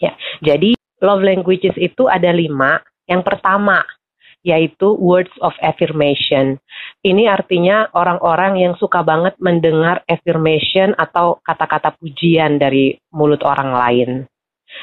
Ya, 0.00 0.16
jadi 0.40 0.72
love 1.04 1.20
languages 1.20 1.76
itu 1.76 2.08
ada 2.08 2.32
lima. 2.32 2.80
Yang 3.04 3.28
pertama 3.28 3.84
yaitu 4.44 4.92
words 5.00 5.32
of 5.40 5.56
affirmation. 5.64 6.60
Ini 7.00 7.32
artinya 7.32 7.88
orang-orang 7.96 8.60
yang 8.60 8.76
suka 8.76 9.00
banget 9.00 9.32
mendengar 9.40 10.04
affirmation 10.04 10.92
atau 11.00 11.40
kata-kata 11.40 11.96
pujian 11.96 12.60
dari 12.60 12.92
mulut 13.12 13.40
orang 13.40 13.72
lain. 13.72 14.10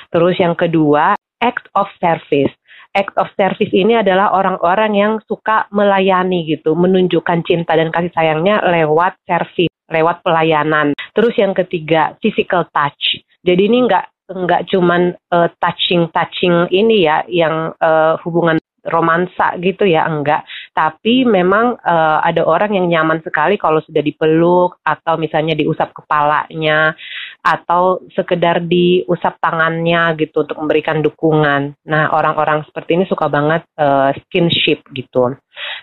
Terus 0.10 0.34
yang 0.42 0.58
kedua, 0.58 1.14
act 1.42 1.70
of 1.78 1.90
service 2.02 2.54
act 2.92 3.16
of 3.16 3.32
service 3.40 3.72
ini 3.72 4.00
adalah 4.00 4.36
orang-orang 4.36 4.92
yang 4.96 5.14
suka 5.24 5.68
melayani 5.72 6.44
gitu, 6.48 6.76
menunjukkan 6.76 7.44
cinta 7.48 7.76
dan 7.76 7.90
kasih 7.90 8.12
sayangnya 8.12 8.60
lewat 8.68 9.16
service, 9.24 9.72
lewat 9.88 10.24
pelayanan. 10.24 10.92
Terus 11.16 11.34
yang 11.40 11.56
ketiga, 11.56 12.16
physical 12.20 12.68
touch. 12.72 13.24
Jadi 13.42 13.62
ini 13.68 13.88
nggak 13.88 14.06
nggak 14.32 14.72
cuman 14.72 15.12
uh, 15.36 15.52
touching 15.60 16.08
touching 16.16 16.68
ini 16.72 17.04
ya 17.04 17.24
yang 17.28 17.76
uh, 17.84 18.16
hubungan 18.24 18.56
romansa 18.88 19.54
gitu 19.62 19.86
ya 19.86 20.10
enggak 20.10 20.42
tapi 20.74 21.22
memang 21.22 21.78
uh, 21.78 22.18
ada 22.26 22.42
orang 22.42 22.74
yang 22.74 22.88
nyaman 22.90 23.22
sekali 23.22 23.60
kalau 23.62 23.78
sudah 23.86 24.02
dipeluk 24.02 24.82
atau 24.82 25.22
misalnya 25.22 25.54
diusap 25.54 25.94
kepalanya 25.94 26.98
atau 27.42 28.06
sekedar 28.14 28.62
diusap 28.62 29.42
tangannya 29.42 30.14
gitu 30.18 30.46
untuk 30.46 30.58
memberikan 30.62 31.02
dukungan 31.02 31.74
nah 31.86 32.14
orang-orang 32.14 32.62
seperti 32.70 33.02
ini 33.02 33.06
suka 33.10 33.28
banget 33.28 33.66
uh, 33.78 34.14
skinship 34.26 34.86
gitu 34.94 35.34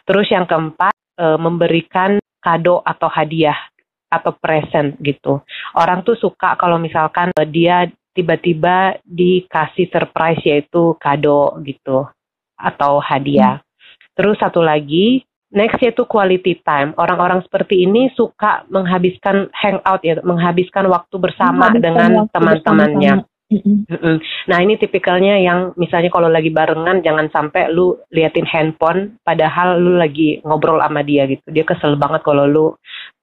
terus 0.06 0.26
yang 0.30 0.46
keempat 0.46 0.94
uh, 1.18 1.38
memberikan 1.38 2.22
kado 2.38 2.82
atau 2.86 3.10
hadiah 3.10 3.58
atau 4.08 4.32
present 4.38 4.96
gitu 5.02 5.42
orang 5.76 6.06
tuh 6.06 6.16
suka 6.16 6.54
kalau 6.54 6.78
misalkan 6.78 7.34
uh, 7.34 7.44
dia 7.44 7.90
tiba-tiba 8.18 8.98
dikasih 9.06 9.86
surprise 9.94 10.42
yaitu 10.42 10.98
kado 10.98 11.54
gitu 11.62 12.10
atau 12.58 12.98
hadiah. 12.98 13.62
Hmm. 13.62 13.66
Terus 14.18 14.36
satu 14.42 14.58
lagi, 14.58 15.22
next 15.52 15.80
yaitu 15.80 16.04
quality 16.04 16.60
time. 16.64 16.92
Orang-orang 17.00 17.40
seperti 17.44 17.84
ini 17.88 18.12
suka 18.12 18.64
menghabiskan 18.68 19.48
hangout 19.56 20.02
ya, 20.04 20.20
menghabiskan 20.20 20.88
waktu 20.88 21.16
bersama 21.16 21.72
menghabiskan 21.72 21.84
dengan 21.84 22.10
teman-temannya. 22.32 23.14
Nah 24.44 24.58
ini 24.60 24.76
tipikalnya 24.76 25.40
yang 25.40 25.72
misalnya 25.80 26.12
kalau 26.12 26.28
lagi 26.28 26.52
barengan 26.52 27.00
jangan 27.00 27.32
sampai 27.32 27.72
lu 27.72 27.96
liatin 28.12 28.44
handphone 28.44 29.16
padahal 29.24 29.80
lu 29.80 29.96
lagi 29.96 30.44
ngobrol 30.44 30.76
sama 30.84 31.00
dia 31.00 31.24
gitu. 31.24 31.48
Dia 31.48 31.64
kesel 31.64 31.96
banget 31.96 32.20
kalau 32.28 32.44
lu 32.44 32.66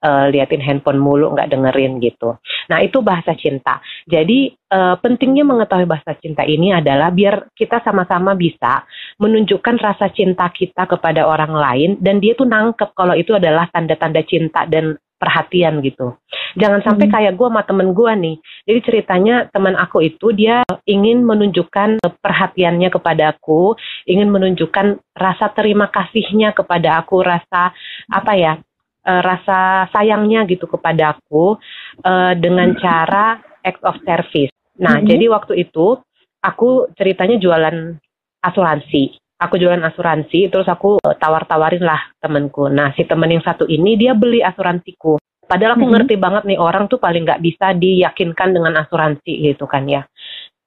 uh, 0.06 0.30
liatin 0.30 0.62
handphone 0.62 1.02
mulu, 1.02 1.34
nggak 1.34 1.50
dengerin 1.50 1.98
gitu. 1.98 2.38
Nah 2.70 2.78
itu 2.78 3.02
bahasa 3.02 3.34
cinta. 3.34 3.82
Jadi 4.06 4.54
uh, 4.70 4.94
pentingnya 5.02 5.42
mengetahui 5.42 5.90
bahasa 5.90 6.14
cinta 6.22 6.46
ini 6.46 6.70
adalah 6.70 7.10
biar 7.10 7.50
kita 7.50 7.82
sama-sama 7.82 8.38
bisa 8.38 8.86
menunjukkan 9.18 9.82
rasa 9.82 10.14
cinta 10.14 10.46
kita 10.54 10.86
kepada 10.86 11.26
orang 11.26 11.50
lain 11.50 11.90
dan 11.98 12.22
dia 12.22 12.38
tuh 12.38 12.46
nangkep 12.46 12.94
kalau 12.94 13.18
itu 13.18 13.34
adalah 13.34 13.66
tanda-tanda 13.74 14.22
cinta 14.22 14.62
dan 14.70 14.94
perhatian 15.16 15.80
gitu. 15.80 16.12
Jangan 16.60 16.84
sampai 16.84 17.08
hmm. 17.08 17.14
kayak 17.16 17.32
gue 17.40 17.48
sama 17.48 17.64
temen 17.64 17.96
gue 17.96 18.12
nih. 18.12 18.36
Jadi 18.68 18.80
ceritanya 18.84 19.48
teman 19.48 19.72
aku 19.76 20.04
itu 20.04 20.32
dia 20.36 20.60
ingin 20.84 21.24
menunjukkan 21.24 22.04
perhatiannya 22.20 22.88
kepada 22.92 23.32
aku, 23.32 23.76
ingin 24.04 24.28
menunjukkan 24.28 25.00
rasa 25.16 25.52
terima 25.56 25.88
kasihnya 25.88 26.52
kepada 26.52 27.00
aku, 27.00 27.24
rasa 27.24 27.72
apa 28.12 28.32
ya, 28.36 28.60
uh, 29.06 29.22
rasa 29.22 29.86
sayangnya 29.94 30.42
gitu 30.50 30.66
kepada 30.66 31.14
aku 31.14 31.54
uh, 32.02 32.32
dengan 32.34 32.74
cara 32.76 33.38
act 33.62 33.80
of 33.86 33.96
service. 34.02 34.50
Nah, 34.76 35.00
hmm. 35.00 35.06
jadi 35.06 35.24
waktu 35.30 35.62
itu 35.62 35.96
aku 36.42 36.90
ceritanya 36.98 37.38
jualan 37.38 37.96
asuransi 38.44 39.16
aku 39.36 39.60
jualan 39.60 39.82
asuransi 39.84 40.48
terus 40.48 40.68
aku 40.68 40.96
uh, 41.02 41.16
tawar-tawarin 41.16 41.84
lah 41.84 42.00
temenku 42.22 42.72
nah 42.72 42.92
si 42.96 43.04
temen 43.04 43.28
yang 43.28 43.44
satu 43.44 43.68
ini 43.68 43.98
dia 44.00 44.16
beli 44.16 44.40
asuransiku 44.40 45.20
padahal 45.44 45.76
aku 45.76 45.84
mm 45.84 45.86
-hmm. 45.86 45.94
ngerti 46.00 46.14
banget 46.16 46.42
nih 46.48 46.58
orang 46.58 46.88
tuh 46.88 46.96
paling 46.96 47.28
nggak 47.28 47.42
bisa 47.44 47.76
diyakinkan 47.76 48.56
dengan 48.56 48.80
asuransi 48.80 49.52
gitu 49.52 49.68
kan 49.68 49.84
ya 49.84 50.02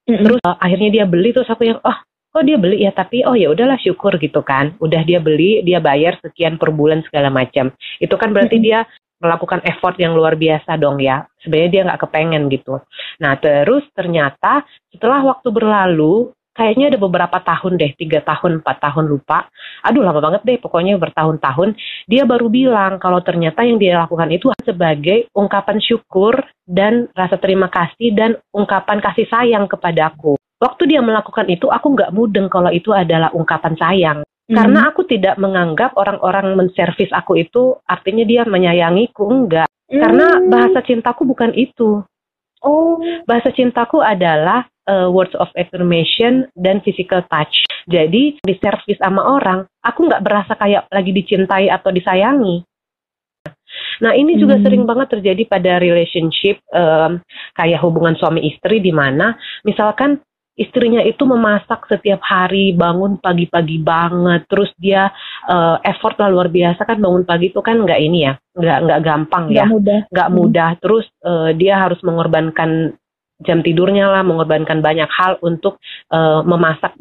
mm 0.05 0.13
-hmm. 0.13 0.23
terus 0.23 0.39
uh, 0.45 0.57
akhirnya 0.61 0.89
dia 1.01 1.05
beli 1.09 1.33
terus 1.33 1.49
aku 1.49 1.65
yang 1.65 1.81
oh 1.81 1.97
kok 2.29 2.45
dia 2.45 2.57
beli 2.61 2.85
ya 2.85 2.93
tapi 2.93 3.25
oh 3.25 3.33
ya 3.33 3.49
udahlah 3.49 3.77
syukur 3.81 4.15
gitu 4.21 4.45
kan 4.45 4.77
udah 4.77 5.01
dia 5.01 5.17
beli 5.17 5.65
dia 5.65 5.81
bayar 5.81 6.17
sekian 6.21 6.61
per 6.61 6.69
bulan 6.69 7.01
segala 7.09 7.33
macam 7.33 7.73
itu 7.97 8.15
kan 8.15 8.29
berarti 8.31 8.57
dia 8.61 8.85
melakukan 9.19 9.59
effort 9.67 9.99
yang 9.99 10.15
luar 10.15 10.39
biasa 10.39 10.79
dong 10.79 11.03
ya. 11.03 11.27
Sebenarnya 11.43 11.69
dia 11.71 11.81
nggak 11.91 12.01
kepengen 12.07 12.47
gitu. 12.49 12.79
Nah 13.19 13.35
terus 13.37 13.83
ternyata 13.91 14.63
setelah 14.89 15.21
waktu 15.27 15.51
berlalu 15.51 16.31
kayaknya 16.55 16.95
ada 16.95 16.99
beberapa 16.99 17.37
tahun 17.39 17.79
deh, 17.79 17.95
tiga 17.95 18.19
tahun, 18.23 18.59
empat 18.63 18.77
tahun 18.83 19.05
lupa. 19.07 19.47
Aduh 19.87 20.03
lama 20.03 20.19
banget 20.19 20.43
deh, 20.43 20.57
pokoknya 20.59 20.99
bertahun-tahun. 20.99 21.75
Dia 22.07 22.27
baru 22.27 22.51
bilang 22.51 22.99
kalau 22.99 23.23
ternyata 23.23 23.63
yang 23.63 23.79
dia 23.79 23.99
lakukan 23.99 24.27
itu 24.31 24.51
sebagai 24.63 25.31
ungkapan 25.35 25.79
syukur 25.79 26.35
dan 26.67 27.07
rasa 27.15 27.39
terima 27.39 27.71
kasih 27.71 28.11
dan 28.15 28.35
ungkapan 28.51 28.99
kasih 28.99 29.27
sayang 29.31 29.67
kepada 29.71 30.11
aku. 30.11 30.38
Waktu 30.59 30.91
dia 30.91 30.99
melakukan 30.99 31.47
itu, 31.47 31.71
aku 31.71 31.95
nggak 31.95 32.11
mudeng 32.11 32.51
kalau 32.51 32.67
itu 32.67 32.91
adalah 32.91 33.31
ungkapan 33.31 33.73
sayang. 33.79 34.19
Hmm. 34.49 34.55
Karena 34.59 34.79
aku 34.91 35.07
tidak 35.07 35.39
menganggap 35.39 35.95
orang-orang 35.95 36.59
menservis 36.59 37.07
aku 37.15 37.39
itu 37.39 37.79
artinya 37.87 38.27
dia 38.27 38.43
menyayangiku, 38.43 39.23
enggak. 39.31 39.71
Hmm. 39.87 39.99
Karena 40.03 40.27
bahasa 40.51 40.83
cintaku 40.83 41.23
bukan 41.23 41.55
itu. 41.55 42.03
Oh. 42.59 42.99
Bahasa 43.23 43.55
cintaku 43.55 44.03
adalah 44.03 44.67
uh, 44.89 45.07
words 45.07 45.31
of 45.39 45.47
affirmation 45.55 46.51
dan 46.59 46.83
physical 46.83 47.23
touch. 47.31 47.63
Jadi 47.87 48.43
di 48.43 48.55
service 48.59 48.99
sama 48.99 49.23
orang, 49.23 49.63
aku 49.79 50.11
nggak 50.11 50.23
berasa 50.27 50.53
kayak 50.59 50.91
lagi 50.91 51.15
dicintai 51.15 51.71
atau 51.71 51.93
disayangi. 51.95 52.67
Nah 54.01 54.17
ini 54.17 54.35
juga 54.39 54.57
hmm. 54.57 54.63
sering 54.65 54.83
banget 54.89 55.07
terjadi 55.19 55.43
pada 55.45 55.77
relationship 55.77 56.57
um, 56.73 57.21
kayak 57.53 57.79
hubungan 57.85 58.17
suami 58.17 58.49
istri 58.49 58.81
di 58.81 58.89
mana 58.89 59.37
misalkan 59.61 60.19
istrinya 60.59 60.99
itu 61.07 61.23
memasak 61.23 61.87
setiap 61.87 62.19
hari 62.19 62.75
bangun 62.75 63.15
pagi-pagi 63.15 63.79
banget 63.79 64.43
terus 64.51 64.67
dia 64.75 65.07
uh, 65.47 65.79
effort 65.87 66.19
lah 66.19 66.27
luar 66.27 66.51
biasa 66.51 66.83
kan 66.83 66.99
bangun 66.99 67.23
pagi 67.23 67.47
itu 67.47 67.63
kan 67.63 67.79
nggak 67.79 68.01
ini 68.03 68.27
ya 68.27 68.35
nggak 68.59 68.79
nggak 68.83 69.01
gampang 69.07 69.47
ya 69.55 69.63
mudah 69.63 70.03
nggak 70.11 70.29
hmm. 70.29 70.35
mudah 70.35 70.69
terus 70.83 71.07
uh, 71.23 71.55
dia 71.55 71.79
harus 71.79 72.03
mengorbankan 72.03 72.99
jam 73.39 73.63
tidurnya 73.63 74.11
lah, 74.11 74.23
mengorbankan 74.23 74.83
banyak 74.83 75.07
hal 75.07 75.39
untuk 75.39 75.79
uh, 76.11 76.43
memasak 76.43 76.95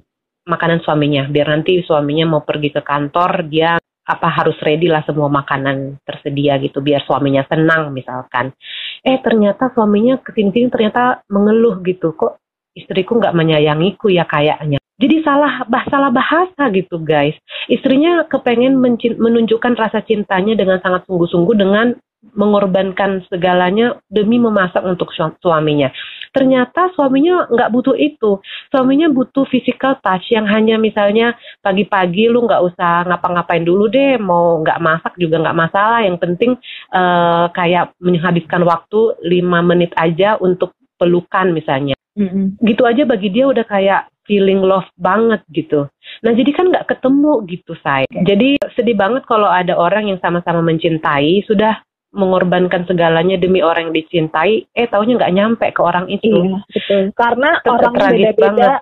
makanan 0.47 0.81
suaminya. 0.87 1.27
Biar 1.29 1.51
nanti 1.51 1.83
suaminya 1.83 2.38
mau 2.38 2.42
pergi 2.47 2.71
ke 2.73 2.83
kantor, 2.83 3.51
dia 3.51 3.77
apa 4.09 4.29
harus 4.33 4.57
ready 4.64 4.88
lah 4.88 5.05
semua 5.05 5.29
makanan 5.29 6.01
tersedia 6.01 6.57
gitu 6.64 6.81
biar 6.81 7.05
suaminya 7.05 7.44
senang 7.44 7.92
misalkan. 7.92 8.57
Eh 9.05 9.21
ternyata 9.21 9.68
suaminya 9.77 10.16
ke 10.25 10.33
sini-sini 10.33 10.73
ternyata 10.73 11.21
mengeluh 11.29 11.77
gitu 11.85 12.16
kok 12.16 12.40
istriku 12.78 13.18
nggak 13.18 13.34
menyayangiku 13.34 14.08
ya 14.08 14.22
kayaknya. 14.24 14.78
Jadi 14.98 15.22
salah 15.22 15.62
bah 15.70 15.86
salah 15.86 16.10
bahasa 16.10 16.70
gitu 16.74 16.98
guys. 16.98 17.34
Istrinya 17.70 18.26
kepengen 18.26 18.78
menunjukkan 19.18 19.78
rasa 19.78 20.02
cintanya 20.02 20.58
dengan 20.58 20.82
sangat 20.82 21.06
sungguh-sungguh 21.06 21.54
dengan 21.54 21.94
mengorbankan 22.34 23.22
segalanya 23.30 23.94
demi 24.10 24.42
memasak 24.42 24.82
untuk 24.82 25.14
suaminya. 25.14 25.86
Ternyata 26.34 26.90
suaminya 26.98 27.46
nggak 27.46 27.70
butuh 27.70 27.94
itu. 27.94 28.42
Suaminya 28.74 29.06
butuh 29.08 29.46
physical 29.48 29.96
touch 30.02 30.34
yang 30.34 30.44
hanya 30.50 30.76
misalnya 30.76 31.38
pagi-pagi 31.62 32.26
lu 32.26 32.44
nggak 32.44 32.62
usah 32.74 33.06
ngapa-ngapain 33.06 33.62
dulu 33.62 33.86
deh, 33.86 34.18
mau 34.18 34.60
nggak 34.60 34.82
masak 34.82 35.12
juga 35.14 35.40
nggak 35.40 35.58
masalah. 35.58 36.00
Yang 36.04 36.18
penting 36.20 36.50
uh, 36.92 37.46
kayak 37.54 37.94
menghabiskan 38.02 38.66
waktu 38.66 39.14
lima 39.24 39.62
menit 39.62 39.94
aja 39.94 40.36
untuk 40.42 40.74
pelukan 40.98 41.54
misalnya. 41.54 41.97
Mm-hmm. 42.18 42.59
Gitu 42.66 42.83
aja 42.83 43.02
bagi 43.07 43.28
dia 43.31 43.46
udah 43.46 43.62
kayak 43.62 44.11
feeling 44.28 44.61
love 44.61 44.90
banget 45.00 45.40
gitu. 45.54 45.88
Nah 46.20 46.33
jadi 46.37 46.50
kan 46.52 46.68
nggak 46.68 46.90
ketemu 46.90 47.33
gitu 47.48 47.72
saya. 47.81 48.04
Jadi 48.11 48.61
sedih 48.76 48.98
banget 48.98 49.24
kalau 49.24 49.48
ada 49.48 49.78
orang 49.78 50.11
yang 50.12 50.20
sama-sama 50.20 50.61
mencintai 50.61 51.46
sudah 51.48 51.81
mengorbankan 52.12 52.88
segalanya 52.88 53.37
demi 53.37 53.61
orang 53.61 53.88
yang 53.92 53.96
dicintai, 54.04 54.64
eh 54.72 54.88
taunya 54.88 55.16
nggak 55.20 55.35
nyampe 55.35 55.66
ke 55.72 55.81
orang 55.81 56.09
itu. 56.09 56.28
Iya, 56.28 56.61
betul. 56.72 57.02
Karena 57.12 57.50
Tetap 57.61 57.72
orang 57.72 57.94
beda-beda 57.94 58.72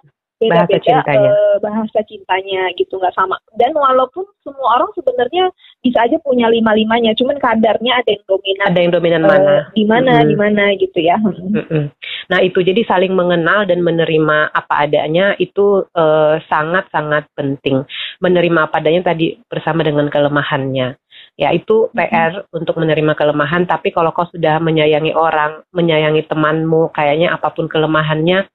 bahasa 0.45 0.77
cintanya. 0.85 1.31
Uh, 1.33 1.57
bahasa 1.65 1.99
cintanya 2.05 2.63
gitu 2.77 3.01
nggak 3.01 3.17
sama. 3.17 3.41
Dan 3.57 3.73
walaupun 3.73 4.29
semua 4.45 4.81
orang 4.81 4.91
sebenarnya 4.93 5.49
bisa 5.81 6.05
aja 6.05 6.21
punya 6.21 6.53
lima 6.53 6.77
limanya, 6.77 7.17
cuman 7.17 7.41
kadarnya 7.41 8.05
ada 8.05 8.11
yang 8.13 8.25
dominan. 8.29 8.67
Ada 8.69 8.79
yang 8.81 8.93
dominan 8.93 9.23
uh, 9.25 9.29
mana? 9.29 9.55
Di 9.73 9.85
mana, 9.89 10.13
hmm. 10.21 10.29
di 10.29 10.37
mana 10.37 10.65
gitu 10.77 10.99
ya. 11.01 11.17
Hmm. 11.17 11.89
Nah 12.29 12.39
itu 12.45 12.61
jadi 12.61 12.85
saling 12.85 13.17
mengenal 13.17 13.65
dan 13.65 13.81
menerima 13.81 14.53
apa 14.53 14.75
adanya 14.85 15.33
itu 15.41 15.87
sangat 15.95 16.05
eh, 16.05 16.37
sangat-sangat 16.51 17.25
penting. 17.39 17.87
Menerima 18.21 18.69
apa 18.69 18.83
adanya 18.83 19.15
tadi 19.15 19.39
bersama 19.49 19.87
dengan 19.87 20.11
kelemahannya 20.11 20.99
ya 21.37 21.53
itu 21.53 21.93
PR 21.93 22.33
mm-hmm. 22.33 22.57
untuk 22.57 22.81
menerima 22.81 23.13
kelemahan 23.13 23.69
tapi 23.69 23.93
kalau 23.93 24.13
kau 24.17 24.25
sudah 24.33 24.57
menyayangi 24.57 25.13
orang 25.13 25.61
menyayangi 25.77 26.25
temanmu 26.25 26.89
kayaknya 26.97 27.37
apa 27.37 27.53
pun 27.53 27.69
kelemahannya 27.69 28.49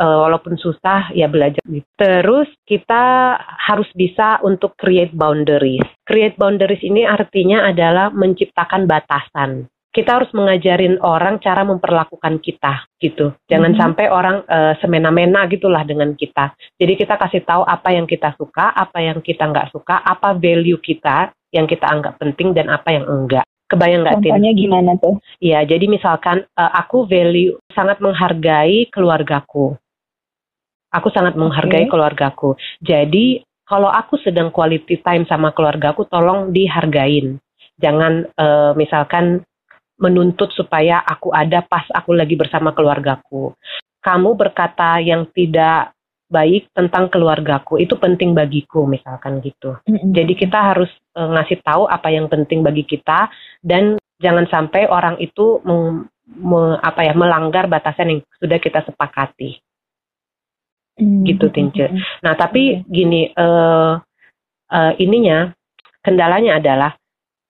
uh, 0.00 0.16
walaupun 0.28 0.56
susah 0.60 1.12
ya 1.12 1.26
belajar 1.28 1.60
gitu. 1.66 1.84
Terus 1.96 2.48
kita 2.68 3.36
harus 3.40 3.88
bisa 3.96 4.40
untuk 4.44 4.76
create 4.78 5.12
boundaries. 5.12 5.84
Create 6.04 6.36
boundaries 6.36 6.82
ini 6.84 7.04
artinya 7.04 7.68
adalah 7.68 8.12
menciptakan 8.12 8.84
batasan. 8.84 9.66
Kita 9.96 10.20
harus 10.20 10.28
mengajarin 10.36 11.00
orang 11.00 11.40
cara 11.40 11.64
memperlakukan 11.64 12.44
kita 12.44 12.84
gitu. 13.00 13.32
Jangan 13.48 13.72
mm 13.72 13.76
-hmm. 13.80 13.80
sampai 13.80 14.06
orang 14.12 14.44
uh, 14.44 14.76
semena-mena 14.76 15.48
gitulah 15.48 15.88
dengan 15.88 16.12
kita. 16.12 16.52
Jadi 16.76 17.00
kita 17.00 17.16
kasih 17.16 17.40
tahu 17.48 17.64
apa 17.64 17.96
yang 17.96 18.04
kita 18.04 18.36
suka, 18.36 18.76
apa 18.76 19.00
yang 19.00 19.24
kita 19.24 19.48
nggak 19.48 19.72
suka, 19.72 20.04
apa 20.04 20.36
value 20.36 20.76
kita 20.84 21.32
yang 21.48 21.64
kita 21.64 21.88
anggap 21.88 22.20
penting 22.20 22.52
dan 22.52 22.68
apa 22.68 22.92
yang 22.92 23.08
enggak. 23.08 23.48
Kebayang 23.66 24.06
nggak 24.06 24.20
Tin? 24.22 24.30
Contohnya 24.30 24.52
gimana 24.54 24.92
tuh? 25.00 25.16
Iya, 25.42 25.66
jadi 25.66 25.90
misalkan 25.90 26.46
uh, 26.54 26.72
aku 26.76 27.08
value 27.08 27.56
sangat 27.74 27.98
menghargai 27.98 28.86
keluargaku. 28.94 29.74
Aku 30.96 31.12
sangat 31.12 31.36
menghargai 31.36 31.84
okay. 31.84 31.92
keluargaku. 31.92 32.56
Jadi 32.80 33.44
kalau 33.68 33.92
aku 33.92 34.16
sedang 34.22 34.48
quality 34.48 35.02
time 35.04 35.28
sama 35.28 35.52
keluargaku, 35.52 36.08
tolong 36.08 36.54
dihargain. 36.54 37.36
Jangan 37.76 38.32
uh, 38.40 38.72
misalkan 38.72 39.44
menuntut 40.00 40.52
supaya 40.52 41.00
aku 41.04 41.32
ada 41.32 41.64
pas 41.64 41.84
aku 41.92 42.16
lagi 42.16 42.36
bersama 42.36 42.72
keluargaku. 42.72 43.52
Kamu 44.00 44.38
berkata 44.38 45.00
yang 45.02 45.28
tidak 45.34 45.96
baik 46.26 46.74
tentang 46.74 47.06
keluargaku 47.06 47.78
itu 47.78 47.94
penting 47.96 48.34
bagiku 48.34 48.84
misalkan 48.84 49.38
gitu. 49.42 49.78
Mm-hmm. 49.86 50.10
Jadi 50.14 50.32
kita 50.34 50.58
harus 50.58 50.90
e, 51.14 51.20
ngasih 51.22 51.62
tahu 51.62 51.86
apa 51.86 52.10
yang 52.10 52.26
penting 52.26 52.66
bagi 52.66 52.82
kita 52.82 53.30
dan 53.62 53.94
jangan 54.18 54.46
sampai 54.50 54.90
orang 54.90 55.16
itu 55.22 55.62
meng, 55.62 56.10
me, 56.26 56.78
apa 56.82 57.06
ya 57.06 57.14
melanggar 57.14 57.70
batasan 57.70 58.10
yang 58.10 58.20
sudah 58.42 58.58
kita 58.58 58.82
sepakati. 58.82 59.62
Mm-hmm. 60.96 61.24
Gitu 61.28 61.46
Tince. 61.52 61.86
Nah, 62.24 62.34
tapi 62.40 62.80
okay. 62.80 62.88
gini 62.88 63.28
e, 63.28 63.46
e, 64.72 64.80
ininya 65.04 65.52
kendalanya 66.00 66.56
adalah 66.56 66.96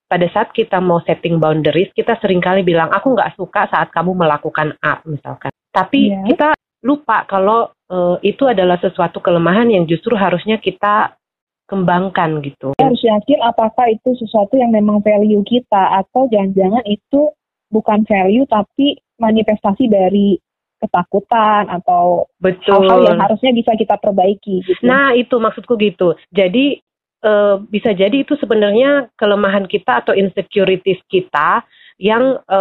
pada 0.07 0.27
saat 0.31 0.55
kita 0.55 0.79
mau 0.79 1.03
setting 1.03 1.43
boundaries, 1.43 1.91
kita 1.91 2.15
sering 2.23 2.39
kali 2.39 2.63
bilang, 2.63 2.91
aku 2.95 3.15
nggak 3.15 3.35
suka 3.35 3.67
saat 3.67 3.91
kamu 3.91 4.15
melakukan 4.15 4.75
A, 4.79 5.03
misalkan. 5.03 5.51
Tapi 5.75 6.15
yeah. 6.15 6.25
kita 6.31 6.49
lupa 6.87 7.27
kalau 7.27 7.75
uh, 7.91 8.17
itu 8.23 8.47
adalah 8.47 8.79
sesuatu 8.79 9.19
kelemahan 9.19 9.67
yang 9.67 9.85
justru 9.91 10.15
harusnya 10.15 10.63
kita 10.63 11.19
kembangkan 11.67 12.39
gitu. 12.47 12.79
Kita 12.79 12.87
harus 12.87 13.03
yakin 13.03 13.43
apakah 13.43 13.91
itu 13.91 14.15
sesuatu 14.23 14.55
yang 14.55 14.71
memang 14.71 15.03
value 15.03 15.43
kita 15.43 15.99
atau 16.07 16.31
jangan-jangan 16.31 16.87
itu 16.87 17.35
bukan 17.75 18.07
value 18.07 18.47
tapi 18.47 19.03
manifestasi 19.19 19.91
dari 19.91 20.39
ketakutan 20.77 21.69
atau 21.73 22.29
hal-hal 22.43 23.01
yang 23.09 23.21
harusnya 23.21 23.53
bisa 23.57 23.73
kita 23.75 23.97
perbaiki 23.97 24.63
gitu. 24.65 24.83
Nah, 24.85 25.17
itu 25.17 25.37
maksudku 25.41 25.75
gitu. 25.81 26.15
Jadi 26.31 26.81
e, 27.25 27.33
bisa 27.73 27.97
jadi 27.97 28.23
itu 28.23 28.37
sebenarnya 28.37 29.09
kelemahan 29.17 29.65
kita 29.65 30.05
atau 30.05 30.13
insecurities 30.13 31.01
kita 31.09 31.65
yang 31.97 32.41
e, 32.45 32.61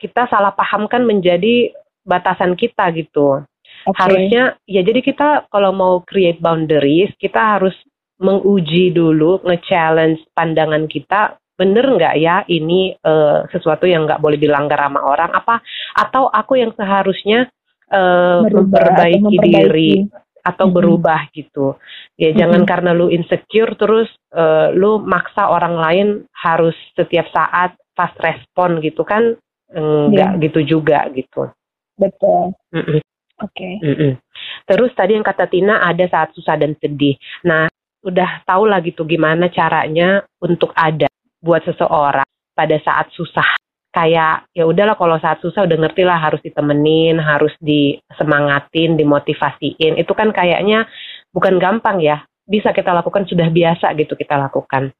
kita 0.00 0.26
salah 0.26 0.50
pahamkan 0.56 1.06
menjadi 1.06 1.70
batasan 2.02 2.58
kita 2.58 2.90
gitu. 2.96 3.44
Okay. 3.86 3.96
Harusnya 3.96 4.42
ya 4.66 4.82
jadi 4.82 5.00
kita 5.00 5.48
kalau 5.48 5.70
mau 5.72 5.94
create 6.04 6.42
boundaries, 6.42 7.14
kita 7.16 7.58
harus 7.58 7.72
menguji 8.20 8.92
dulu, 8.92 9.40
nge-challenge 9.48 10.20
pandangan 10.36 10.84
kita 10.84 11.40
bener 11.60 11.84
nggak 11.84 12.14
ya 12.16 12.40
ini 12.48 12.96
uh, 13.04 13.44
sesuatu 13.52 13.84
yang 13.84 14.08
nggak 14.08 14.24
boleh 14.24 14.40
dilanggar 14.40 14.80
sama 14.80 15.04
orang 15.04 15.28
apa 15.36 15.60
atau 15.92 16.32
aku 16.32 16.56
yang 16.56 16.72
seharusnya 16.72 17.52
uh, 17.92 18.40
memperbaiki, 18.48 19.20
memperbaiki 19.20 19.52
diri 19.52 19.92
atau 20.40 20.64
mm-hmm. 20.64 20.78
berubah 20.80 21.20
gitu 21.36 21.76
ya 22.16 22.32
mm-hmm. 22.32 22.40
jangan 22.40 22.62
karena 22.64 22.90
lu 22.96 23.12
insecure 23.12 23.76
terus 23.76 24.08
uh, 24.32 24.72
lu 24.72 25.04
maksa 25.04 25.52
orang 25.52 25.76
lain 25.76 26.08
harus 26.32 26.72
setiap 26.96 27.28
saat 27.28 27.76
fast 27.92 28.16
respon 28.24 28.80
gitu 28.80 29.04
kan 29.04 29.36
enggak 29.70 30.32
yeah. 30.34 30.40
gitu 30.40 30.60
juga 30.64 31.04
gitu 31.12 31.52
betul 32.00 32.56
mm 32.72 33.04
Oke. 33.40 33.80
Okay. 33.80 34.20
Terus 34.68 34.92
tadi 34.92 35.16
yang 35.16 35.24
kata 35.24 35.48
Tina 35.48 35.80
ada 35.80 36.04
saat 36.12 36.36
susah 36.36 36.60
dan 36.60 36.76
sedih. 36.76 37.16
Nah, 37.48 37.72
udah 38.04 38.44
tahu 38.44 38.68
lah 38.68 38.84
gitu 38.84 39.04
gimana 39.08 39.48
caranya 39.48 40.24
untuk 40.40 40.72
ada 40.76 41.08
buat 41.40 41.64
seseorang 41.64 42.28
pada 42.52 42.76
saat 42.84 43.08
susah 43.16 43.60
kayak 43.90 44.46
ya 44.54 44.64
udahlah 44.66 44.94
kalau 44.94 45.18
saat 45.18 45.42
susah 45.42 45.66
udah 45.66 45.78
ngerti 45.86 46.06
lah 46.06 46.18
harus 46.18 46.38
ditemenin, 46.46 47.18
harus 47.18 47.50
disemangatin, 47.58 48.94
dimotivasiin. 48.94 49.98
Itu 49.98 50.14
kan 50.14 50.30
kayaknya 50.30 50.86
bukan 51.34 51.58
gampang 51.58 51.98
ya. 51.98 52.22
Bisa 52.46 52.74
kita 52.74 52.90
lakukan 52.90 53.26
sudah 53.26 53.46
biasa 53.50 53.94
gitu 53.94 54.14
kita 54.18 54.34
lakukan. 54.34 54.90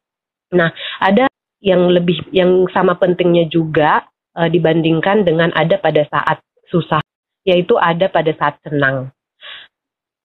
Nah, 0.55 0.71
ada 1.03 1.27
yang 1.63 1.91
lebih 1.91 2.31
yang 2.31 2.67
sama 2.71 2.95
pentingnya 2.99 3.47
juga 3.51 4.07
e, 4.35 4.47
dibandingkan 4.51 5.27
dengan 5.27 5.51
ada 5.55 5.79
pada 5.79 6.07
saat 6.07 6.39
susah, 6.71 7.03
yaitu 7.43 7.75
ada 7.79 8.07
pada 8.07 8.31
saat 8.39 8.59
senang. 8.63 9.11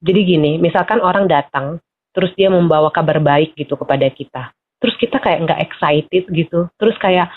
Jadi 0.06 0.22
gini, 0.22 0.52
misalkan 0.62 1.02
orang 1.02 1.26
datang 1.26 1.82
terus 2.14 2.30
dia 2.38 2.48
membawa 2.48 2.94
kabar 2.94 3.18
baik 3.18 3.58
gitu 3.58 3.74
kepada 3.74 4.06
kita 4.14 4.54
terus 4.86 5.02
kita 5.02 5.18
kayak 5.18 5.50
nggak 5.50 5.62
excited 5.66 6.30
gitu. 6.30 6.70
Terus 6.78 6.94
kayak 7.02 7.34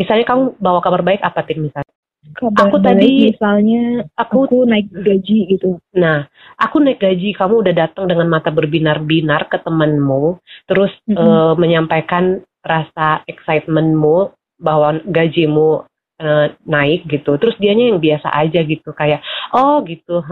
misalnya 0.00 0.24
kamu 0.24 0.56
bawa 0.56 0.80
kabar 0.80 1.04
baik 1.04 1.20
apa 1.20 1.44
tim 1.44 1.68
misalnya? 1.68 1.92
Kabar 2.32 2.72
aku 2.72 2.76
tadi 2.80 3.32
misalnya 3.36 4.08
aku, 4.16 4.48
aku 4.48 4.58
naik 4.64 4.88
gaji 4.88 5.38
gitu. 5.52 5.76
Nah 5.92 6.24
aku 6.56 6.80
naik 6.80 7.04
gaji 7.04 7.36
kamu 7.36 7.60
udah 7.60 7.74
datang 7.76 8.08
dengan 8.08 8.32
mata 8.32 8.48
berbinar-binar 8.48 9.52
ke 9.52 9.60
temanmu 9.60 10.40
terus 10.64 10.88
mm 11.04 11.12
-hmm. 11.12 11.20
uh, 11.20 11.54
menyampaikan 11.60 12.40
rasa 12.64 13.20
excitementmu 13.28 14.32
bahwa 14.56 15.04
gajimu 15.04 15.84
uh, 16.16 16.46
naik 16.64 17.04
gitu. 17.04 17.36
Terus 17.36 17.60
dianya 17.60 17.92
yang 17.92 18.00
biasa 18.00 18.32
aja 18.32 18.64
gitu 18.64 18.96
kayak 18.96 19.20
oh 19.52 19.84
gitu 19.84 20.24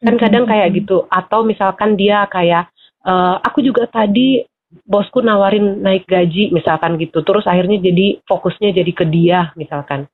kan 0.00 0.16
kadang 0.16 0.48
kayak 0.48 0.72
gitu. 0.72 1.04
Atau 1.12 1.44
misalkan 1.44 1.96
dia 2.00 2.24
kayak 2.28 2.72
uh, 3.04 3.36
aku 3.40 3.60
juga 3.60 3.84
tadi 3.88 4.44
bosku 4.84 5.24
nawarin 5.24 5.80
naik 5.80 6.04
gaji 6.04 6.52
misalkan 6.52 7.00
gitu 7.00 7.22
terus 7.22 7.46
akhirnya 7.48 7.80
jadi 7.80 8.20
fokusnya 8.26 8.74
jadi 8.76 8.92
ke 8.92 9.04
dia 9.08 9.38
misalkan 9.54 10.10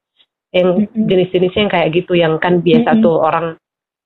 yang 0.52 0.84
mm-hmm. 0.84 1.08
jenis-jenisnya 1.08 1.60
yang 1.64 1.72
kayak 1.72 1.88
gitu 1.96 2.12
yang 2.12 2.34
kan 2.36 2.60
biasa 2.60 2.92
mm-hmm. 2.92 3.04
tuh 3.04 3.16
orang 3.16 3.46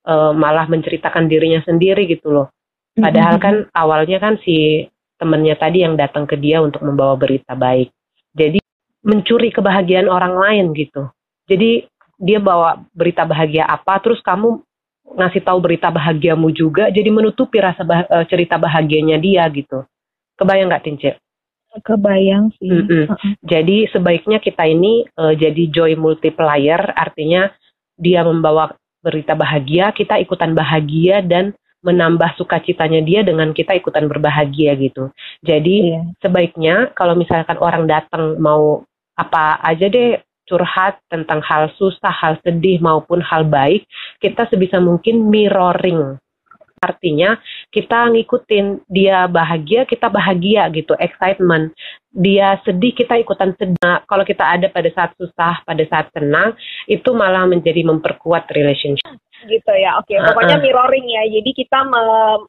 uh, 0.07 0.31
malah 0.31 0.65
menceritakan 0.71 1.27
dirinya 1.27 1.59
sendiri 1.67 2.07
gitu 2.07 2.31
loh 2.31 2.47
padahal 2.95 3.37
mm-hmm. 3.37 3.45
kan 3.45 3.55
awalnya 3.75 4.17
kan 4.17 4.39
si 4.41 4.87
temennya 5.19 5.59
tadi 5.59 5.83
yang 5.83 5.99
datang 5.99 6.23
ke 6.23 6.39
dia 6.39 6.63
untuk 6.63 6.81
membawa 6.81 7.19
berita 7.19 7.53
baik 7.53 7.91
jadi 8.31 8.63
mencuri 9.03 9.51
kebahagiaan 9.51 10.07
orang 10.07 10.39
lain 10.39 10.65
gitu 10.73 11.11
jadi 11.45 11.85
dia 12.17 12.39
bawa 12.41 12.81
berita 12.95 13.27
bahagia 13.27 13.67
apa 13.69 14.01
terus 14.01 14.23
kamu 14.25 14.63
ngasih 15.07 15.41
tahu 15.45 15.59
berita 15.63 15.87
bahagiamu 15.87 16.51
juga 16.51 16.89
jadi 16.91 17.07
menutupi 17.11 17.61
rasa 17.63 17.83
bah- 17.87 18.07
uh, 18.09 18.25
cerita 18.27 18.59
bahagianya 18.59 19.15
dia 19.21 19.47
gitu 19.51 19.85
Kebayang 20.37 20.69
nggak 20.69 20.85
Tince? 20.85 21.11
Kebayang 21.81 22.53
sih. 22.57 22.69
Mm 22.69 22.85
-mm. 22.85 23.03
Uh 23.09 23.13
-uh. 23.13 23.33
Jadi 23.45 23.89
sebaiknya 23.89 24.37
kita 24.37 24.63
ini 24.65 25.05
uh, 25.17 25.33
jadi 25.33 25.63
joy 25.69 25.97
multiplier, 25.97 26.93
artinya 26.93 27.49
dia 27.97 28.21
membawa 28.21 28.73
berita 29.01 29.33
bahagia, 29.33 29.93
kita 29.93 30.17
ikutan 30.21 30.53
bahagia 30.57 31.21
dan 31.25 31.53
menambah 31.85 32.33
sukacitanya 32.37 33.05
dia 33.05 33.21
dengan 33.21 33.53
kita 33.53 33.77
ikutan 33.77 34.09
berbahagia 34.09 34.73
gitu. 34.77 35.13
Jadi 35.45 35.93
yeah. 35.93 36.05
sebaiknya 36.19 36.75
kalau 36.97 37.13
misalkan 37.13 37.57
orang 37.61 37.85
datang 37.85 38.41
mau 38.41 38.81
apa 39.17 39.61
aja 39.61 39.89
deh 39.89 40.17
curhat 40.49 40.97
tentang 41.11 41.43
hal 41.45 41.69
susah, 41.77 42.09
hal 42.09 42.39
sedih 42.41 42.81
maupun 42.81 43.21
hal 43.21 43.45
baik, 43.45 43.85
kita 44.23 44.47
sebisa 44.49 44.79
mungkin 44.81 45.27
mirroring 45.27 46.17
Artinya 46.77 47.33
kita 47.67 48.07
ngikutin 48.15 48.87
dia 48.87 49.27
bahagia, 49.27 49.83
kita 49.83 50.07
bahagia 50.07 50.71
gitu, 50.71 50.95
excitement. 50.97 51.75
Dia 52.15 52.57
sedih, 52.63 52.95
kita 52.95 53.19
ikutan 53.19 53.51
sedih. 53.59 53.77
Nah, 53.83 54.01
kalau 54.07 54.23
kita 54.23 54.41
ada 54.41 54.71
pada 54.71 54.87
saat 54.95 55.11
susah, 55.19 55.61
pada 55.67 55.83
saat 55.85 56.07
senang, 56.15 56.55
itu 56.87 57.11
malah 57.11 57.43
menjadi 57.43 57.83
memperkuat 57.83 58.47
relationship. 58.55 59.19
Gitu 59.45 59.73
ya, 59.77 59.99
oke. 60.01 60.09
Okay. 60.09 60.17
Pokoknya 60.17 60.57
mirroring 60.57 61.05
ya. 61.05 61.23
Jadi 61.29 61.51
kita 61.53 61.85
me 61.85 62.01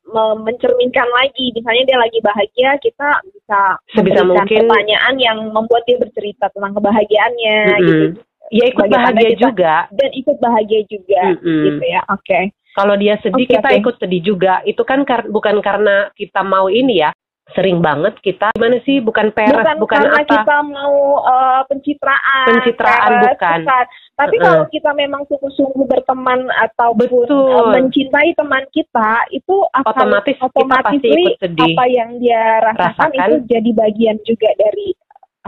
me 0.09 0.25
mencerminkan 0.49 1.09
lagi. 1.13 1.53
Misalnya 1.53 1.85
dia 1.85 1.99
lagi 2.01 2.19
bahagia, 2.25 2.71
kita 2.81 3.09
bisa 3.29 3.61
sebisa 3.93 4.23
mungkin 4.25 4.65
pertanyaan 4.65 5.15
yang 5.21 5.39
membuat 5.53 5.85
dia 5.85 6.01
bercerita 6.01 6.49
tentang 6.55 6.73
kebahagiannya. 6.79 7.59
Mm 7.61 7.75
-hmm. 7.77 7.85
gitu. 7.85 8.05
Ya 8.49 8.65
ikut 8.73 8.89
bahagia 8.89 9.31
juga. 9.37 9.75
Dan 9.93 10.11
ikut 10.17 10.37
bahagia 10.41 10.81
juga, 10.89 11.23
mm 11.37 11.39
-hmm. 11.45 11.63
gitu 11.69 11.85
ya. 11.85 12.01
Oke. 12.09 12.25
Okay. 12.25 12.45
Kalau 12.79 12.95
dia 12.95 13.15
sedih 13.19 13.43
okay, 13.43 13.55
kita 13.59 13.69
okay. 13.75 13.81
ikut 13.83 13.95
sedih 13.99 14.23
juga. 14.23 14.55
Itu 14.63 14.83
kan 14.87 15.03
kar 15.03 15.27
bukan 15.27 15.59
karena 15.59 16.15
kita 16.15 16.47
mau 16.47 16.71
ini 16.71 17.03
ya. 17.03 17.11
Sering 17.57 17.81
banget 17.81 18.21
kita 18.21 18.53
gimana 18.53 18.77
sih 18.85 19.01
bukan 19.01 19.33
peres 19.33 19.57
bukan, 19.57 19.77
bukan 19.81 20.01
karena 20.05 20.21
apa? 20.21 20.29
kita 20.37 20.57
mau 20.69 20.97
uh, 21.25 21.65
pencitraan. 21.65 22.47
Pencitraan 22.53 23.11
peres, 23.19 23.25
bukan. 23.35 23.61
bukan. 23.65 23.85
Tapi 24.21 24.37
uh. 24.37 24.43
kalau 24.45 24.65
kita 24.69 24.91
memang 24.93 25.23
sungguh-sungguh 25.33 25.85
berteman 25.89 26.45
atau 26.53 26.93
uh, 26.93 27.73
mencintai 27.73 28.37
teman 28.37 28.69
kita 28.69 29.25
itu 29.33 29.65
akan 29.75 29.97
otomatis, 29.97 30.37
otomatis 30.45 31.01
kita 31.01 31.09
pasti 31.09 31.09
ikut 31.09 31.37
sedih. 31.41 31.73
apa 31.73 31.85
yang 31.89 32.11
dia 32.21 32.45
rasakan, 32.61 32.85
rasakan 32.85 33.11
itu 33.17 33.35
jadi 33.49 33.71
bagian 33.73 34.17
juga 34.29 34.51
dari 34.61 34.89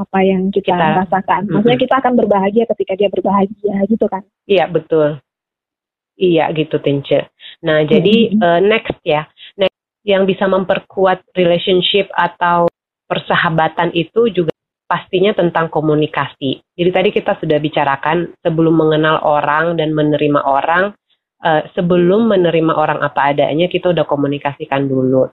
apa 0.01 0.19
yang 0.25 0.43
kita, 0.49 0.73
kita 0.73 0.87
rasakan. 1.05 1.41
Maksudnya 1.53 1.79
kita 1.79 1.95
akan 2.01 2.13
berbahagia 2.17 2.65
ketika 2.75 2.93
dia 2.97 3.09
berbahagia 3.13 3.77
gitu 3.93 4.07
kan? 4.09 4.25
Iya 4.49 4.65
betul. 4.73 5.21
Iya 6.21 6.53
gitu 6.53 6.77
Tince. 6.85 7.33
Nah 7.65 7.81
jadi 7.89 8.37
mm-hmm. 8.37 8.45
uh, 8.45 8.61
next 8.61 9.01
ya, 9.01 9.25
next 9.57 9.81
yang 10.05 10.29
bisa 10.29 10.45
memperkuat 10.45 11.25
relationship 11.33 12.13
atau 12.13 12.69
persahabatan 13.09 13.97
itu 13.97 14.29
juga 14.29 14.53
pastinya 14.85 15.33
tentang 15.33 15.73
komunikasi. 15.73 16.61
Jadi 16.77 16.91
tadi 16.93 17.09
kita 17.17 17.41
sudah 17.41 17.57
bicarakan 17.57 18.37
sebelum 18.45 18.75
mengenal 18.77 19.25
orang 19.25 19.81
dan 19.81 19.97
menerima 19.97 20.45
orang, 20.45 20.93
uh, 21.41 21.63
sebelum 21.73 22.29
menerima 22.29 22.73
orang 22.77 23.01
apa 23.01 23.33
adanya 23.33 23.65
kita 23.73 23.97
udah 23.97 24.05
komunikasikan 24.05 24.85
dulu. 24.85 25.25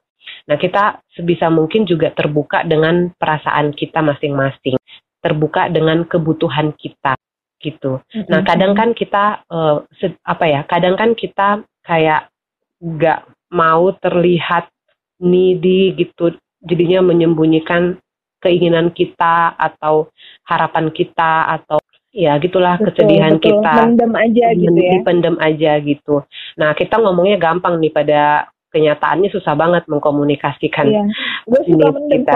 Nah 0.47 0.55
kita 0.55 1.03
sebisa 1.11 1.51
mungkin 1.51 1.83
juga 1.83 2.15
terbuka 2.15 2.63
dengan 2.63 3.11
perasaan 3.11 3.75
kita 3.75 3.99
masing-masing, 3.99 4.79
terbuka 5.19 5.67
dengan 5.67 6.07
kebutuhan 6.07 6.71
kita 6.79 7.19
gitu. 7.59 7.99
Mm-hmm. 8.13 8.29
Nah 8.29 8.41
kadang 8.45 8.73
kan 8.77 8.89
kita 8.93 9.43
uh, 9.49 9.83
apa 10.25 10.45
ya? 10.45 10.61
Kadang 10.65 10.95
kan 10.95 11.13
kita 11.13 11.63
kayak 11.85 12.29
nggak 12.77 13.25
mau 13.53 13.89
terlihat 13.97 14.69
needy 15.17 15.97
gitu, 15.97 16.37
jadinya 16.61 17.01
menyembunyikan 17.01 17.97
keinginan 18.37 18.93
kita 18.93 19.57
atau 19.57 20.13
harapan 20.45 20.93
kita 20.93 21.57
atau 21.57 21.81
ya 22.13 22.33
gitulah 22.41 22.81
betul, 22.81 22.93
kesedihan 22.93 23.37
betul. 23.37 23.61
kita 23.61 23.71
pendem 23.77 24.13
aja 24.17 24.45
gitu 24.57 24.79
ya 24.79 24.91
dipendem 24.97 25.35
aja 25.37 25.71
gitu 25.83 26.15
nah 26.57 26.73
kita 26.73 26.97
ngomongnya 26.97 27.37
gampang 27.37 27.77
nih 27.77 27.93
pada 27.93 28.49
kenyataannya 28.73 29.29
susah 29.31 29.53
banget 29.53 29.83
mengkomunikasikan 29.87 30.85
iya. 30.91 31.03
gue 31.47 31.61
suka 31.69 31.87
kita. 32.09 32.35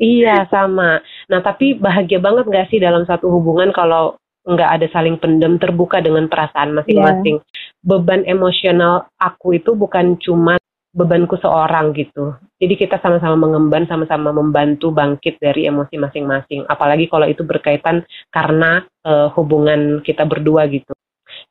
iya 0.00 0.36
sama 0.48 1.04
nah 1.28 1.40
tapi 1.44 1.76
bahagia 1.76 2.18
banget 2.18 2.48
gak 2.48 2.68
sih 2.72 2.80
dalam 2.80 3.04
satu 3.04 3.28
hubungan 3.28 3.68
kalau 3.70 4.16
nggak 4.48 4.70
ada 4.80 4.86
saling 4.88 5.20
pendem 5.20 5.60
terbuka 5.60 6.00
dengan 6.00 6.24
perasaan 6.26 6.72
masing-masing. 6.72 7.36
Yeah. 7.38 7.84
Beban 7.84 8.24
emosional 8.24 9.12
aku 9.20 9.60
itu 9.60 9.76
bukan 9.76 10.16
cuma 10.18 10.56
bebanku 10.96 11.36
seorang 11.36 11.92
gitu. 11.92 12.34
Jadi 12.58 12.74
kita 12.74 12.96
sama-sama 12.98 13.36
mengemban, 13.36 13.84
sama-sama 13.86 14.32
membantu 14.32 14.90
bangkit 14.90 15.36
dari 15.38 15.68
emosi 15.68 16.00
masing-masing. 16.00 16.64
Apalagi 16.66 17.06
kalau 17.06 17.28
itu 17.28 17.44
berkaitan 17.44 18.02
karena 18.32 18.82
uh, 19.04 19.28
hubungan 19.36 20.00
kita 20.00 20.24
berdua 20.24 20.66
gitu. 20.72 20.90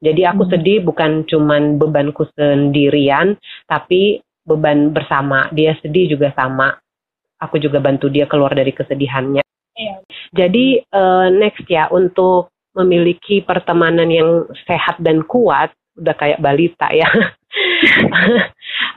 Jadi 0.01 0.25
aku 0.25 0.45
hmm. 0.45 0.51
sedih 0.51 0.79
bukan 0.83 1.23
cuman 1.29 1.77
bebanku 1.77 2.27
sendirian, 2.33 3.37
tapi 3.69 4.19
beban 4.43 4.91
bersama. 4.91 5.47
Dia 5.53 5.77
sedih 5.79 6.17
juga 6.17 6.33
sama. 6.33 6.73
Aku 7.37 7.61
juga 7.61 7.77
bantu 7.77 8.09
dia 8.09 8.25
keluar 8.25 8.51
dari 8.57 8.73
kesedihannya. 8.73 9.45
Iya. 9.77 9.95
Jadi 10.33 10.81
uh, 10.89 11.29
next 11.29 11.69
ya 11.69 11.85
untuk 11.93 12.49
memiliki 12.77 13.41
pertemanan 13.41 14.07
yang 14.07 14.45
sehat 14.69 15.01
dan 15.01 15.25
kuat, 15.25 15.73
udah 15.97 16.15
kayak 16.15 16.39
balita 16.39 16.87
ya. 16.93 17.09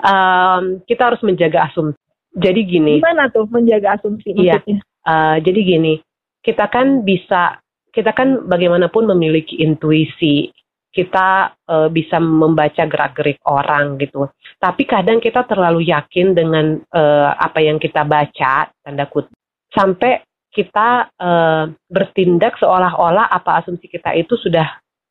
um, 0.05 0.85
kita 0.85 1.13
harus 1.13 1.23
menjaga 1.25 1.73
asumsi. 1.73 1.99
Jadi 2.37 2.61
gini. 2.63 2.95
Gimana 3.03 3.33
tuh 3.33 3.49
menjaga 3.51 3.99
asumsi 3.99 4.37
iya, 4.37 4.61
Uh, 5.01 5.41
jadi 5.41 5.65
gini, 5.65 5.97
kita 6.45 6.69
kan 6.69 7.01
bisa, 7.09 7.57
kita 7.89 8.13
kan 8.13 8.45
bagaimanapun 8.45 9.09
memiliki 9.09 9.57
intuisi. 9.65 10.53
Kita 10.93 11.57
uh, 11.57 11.89
bisa 11.89 12.21
membaca 12.21 12.85
gerak-gerik 12.85 13.41
orang 13.49 13.97
gitu. 13.97 14.29
Tapi 14.61 14.85
kadang 14.85 15.17
kita 15.17 15.49
terlalu 15.49 15.89
yakin 15.89 16.37
dengan 16.37 16.77
uh, 16.93 17.33
apa 17.33 17.65
yang 17.65 17.81
kita 17.81 18.05
baca, 18.05 18.69
tanda 18.85 19.09
kutip, 19.09 19.33
sampai 19.73 20.21
kita 20.51 21.11
uh, 21.19 21.71
bertindak 21.87 22.59
seolah-olah 22.59 23.31
apa 23.31 23.63
asumsi 23.63 23.87
kita 23.87 24.15
itu 24.19 24.35
sudah 24.39 24.67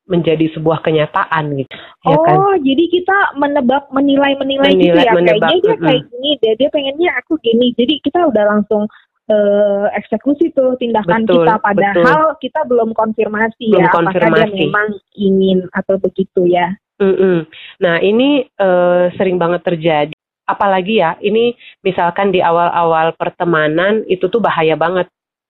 menjadi 0.09 0.49
sebuah 0.57 0.81
kenyataan 0.81 1.53
gitu. 1.53 1.69
Ya 2.01 2.17
oh, 2.17 2.25
kan? 2.25 2.65
jadi 2.65 2.83
kita 2.89 3.17
menebak, 3.37 3.93
menilai, 3.93 4.33
menilai, 4.41 4.73
gitu 4.73 4.97
ya. 4.97 5.13
Menebak, 5.13 5.53
Kayaknya 5.53 5.61
dia 5.61 5.75
mm 5.77 5.83
kayak 5.85 6.01
gini, 6.09 6.29
dia, 6.41 6.53
dia 6.57 6.69
pengennya 6.73 7.09
aku 7.21 7.33
gini. 7.39 7.67
Jadi 7.77 7.93
kita 8.01 8.25
udah 8.25 8.43
langsung 8.49 8.89
uh, 9.29 9.85
eksekusi 9.93 10.49
tuh 10.57 10.73
tindakan 10.81 11.29
betul, 11.29 11.45
kita. 11.45 11.53
Padahal 11.61 12.21
betul. 12.33 12.41
kita 12.41 12.59
belum 12.65 12.89
konfirmasi 12.97 13.65
belum 13.69 13.85
ya, 13.85 13.93
konfirmasi. 13.93 14.33
apakah 14.33 14.49
dia 14.49 14.65
memang 14.65 14.87
ingin 15.13 15.59
atau 15.71 15.95
begitu 16.01 16.41
ya. 16.49 16.73
Mm-mm. 16.99 17.47
Nah 17.79 17.95
ini 18.01 18.49
uh, 18.59 19.13
sering 19.15 19.37
banget 19.37 19.61
terjadi. 19.63 20.17
Apalagi 20.49 20.97
ya, 20.97 21.13
ini 21.21 21.53
misalkan 21.85 22.33
di 22.33 22.41
awal-awal 22.41 23.13
pertemanan 23.13 24.01
itu 24.09 24.25
tuh 24.33 24.41
bahaya 24.41 24.73
banget 24.73 25.05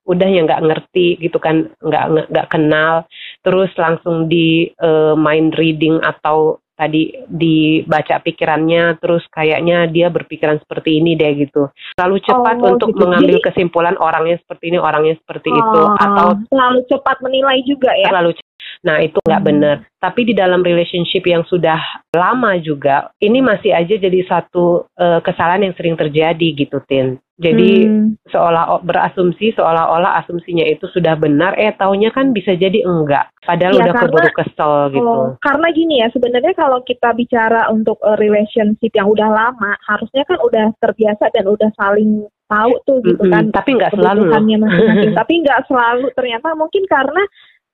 udah 0.09 0.29
yang 0.29 0.49
nggak 0.49 0.65
ngerti 0.65 1.21
gitu 1.21 1.37
kan 1.37 1.69
nggak 1.77 2.33
nggak 2.33 2.49
kenal. 2.49 3.05
Terus 3.45 3.69
langsung 3.77 4.25
di 4.25 4.73
uh, 4.81 5.13
mind 5.13 5.53
reading 5.55 6.01
atau 6.01 6.57
tadi 6.79 7.11
dibaca 7.27 8.23
pikirannya 8.23 9.03
terus 9.03 9.27
kayaknya 9.35 9.91
dia 9.91 10.07
berpikiran 10.07 10.63
seperti 10.63 11.03
ini 11.03 11.19
deh 11.19 11.45
gitu. 11.45 11.67
Terlalu 11.99 12.17
cepat 12.23 12.55
oh, 12.63 12.71
untuk 12.73 12.95
gitu. 12.95 13.03
mengambil 13.03 13.37
Jadi, 13.37 13.45
kesimpulan 13.51 13.99
orangnya 13.99 14.39
seperti 14.39 14.71
ini 14.71 14.79
orangnya 14.79 15.19
seperti 15.19 15.51
oh, 15.51 15.59
itu 15.59 15.81
atau 15.99 16.27
terlalu 16.47 16.79
cepat 16.87 17.17
menilai 17.19 17.59
juga 17.67 17.91
ya? 17.93 18.09
Terlalu 18.09 18.31
nah 18.79 18.97
itu 19.03 19.19
nggak 19.19 19.41
hmm. 19.43 19.49
benar. 19.51 19.75
Tapi 19.99 20.21
di 20.23 20.33
dalam 20.33 20.63
relationship 20.63 21.27
yang 21.27 21.43
sudah 21.43 21.79
lama 22.15 22.55
juga 22.63 23.11
ini 23.19 23.43
masih 23.43 23.75
aja 23.75 23.99
jadi 23.99 24.23
satu 24.23 24.87
uh, 24.95 25.19
kesalahan 25.19 25.67
yang 25.67 25.75
sering 25.75 25.99
terjadi 25.99 26.47
gitu 26.55 26.79
tin 26.87 27.19
jadi 27.39 27.87
hmm. 27.87 28.19
seolah 28.27 28.83
berasumsi 28.83 29.55
seolah-olah 29.55 30.19
asumsinya 30.19 30.67
itu 30.67 30.91
sudah 30.91 31.15
benar, 31.15 31.55
eh 31.55 31.71
taunya 31.71 32.11
kan 32.11 32.35
bisa 32.35 32.51
jadi 32.51 32.83
enggak. 32.83 33.31
Padahal 33.47 33.79
ya, 33.79 33.81
udah 33.87 33.93
karena, 33.95 34.03
keburu 34.11 34.29
kesel 34.35 34.73
gitu. 34.91 35.07
Oh, 35.07 35.27
karena 35.39 35.67
gini 35.71 36.03
ya, 36.03 36.11
sebenarnya 36.11 36.51
kalau 36.59 36.83
kita 36.83 37.15
bicara 37.15 37.71
untuk 37.71 37.95
a 38.03 38.19
relationship 38.19 38.91
yang 38.91 39.07
udah 39.07 39.31
lama, 39.31 39.71
harusnya 39.87 40.27
kan 40.27 40.35
udah 40.43 40.75
terbiasa 40.83 41.31
dan 41.31 41.47
udah 41.47 41.71
saling 41.79 42.27
tahu 42.51 42.73
tuh 42.83 42.99
gitu 43.07 43.23
mm 43.23 43.31
-hmm. 43.31 43.35
kan. 43.39 43.45
Tapi 43.55 43.69
nggak 43.79 43.93
selalu. 43.95 44.21
Masing-masing. 44.27 45.11
Tapi 45.23 45.33
nggak 45.39 45.61
selalu. 45.71 46.05
Ternyata 46.19 46.47
mungkin 46.59 46.83
karena 46.91 47.23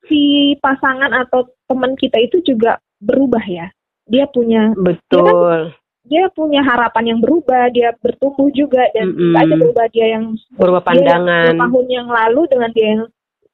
si 0.06 0.54
pasangan 0.62 1.10
atau 1.26 1.50
teman 1.66 1.98
kita 1.98 2.22
itu 2.22 2.38
juga 2.46 2.78
berubah 3.02 3.42
ya. 3.50 3.74
Dia 4.06 4.30
punya. 4.30 4.78
Betul. 4.78 5.74
Dia 5.74 5.74
kan, 5.74 5.85
dia 6.06 6.30
punya 6.34 6.62
harapan 6.62 7.16
yang 7.16 7.20
berubah, 7.22 7.74
dia 7.74 7.94
bertumbuh 7.98 8.50
juga 8.54 8.86
dan 8.94 9.12
mm 9.12 9.18
-hmm. 9.18 9.40
aja 9.42 9.56
berubah 9.58 9.86
dia 9.90 10.08
yang 10.18 10.26
berubah 10.54 10.82
pandangan. 10.86 11.54
Dia 11.54 11.62
tahun 11.66 11.86
yang 11.90 12.08
lalu 12.10 12.42
dengan 12.50 12.70
dia 12.74 12.88
yang 12.94 13.04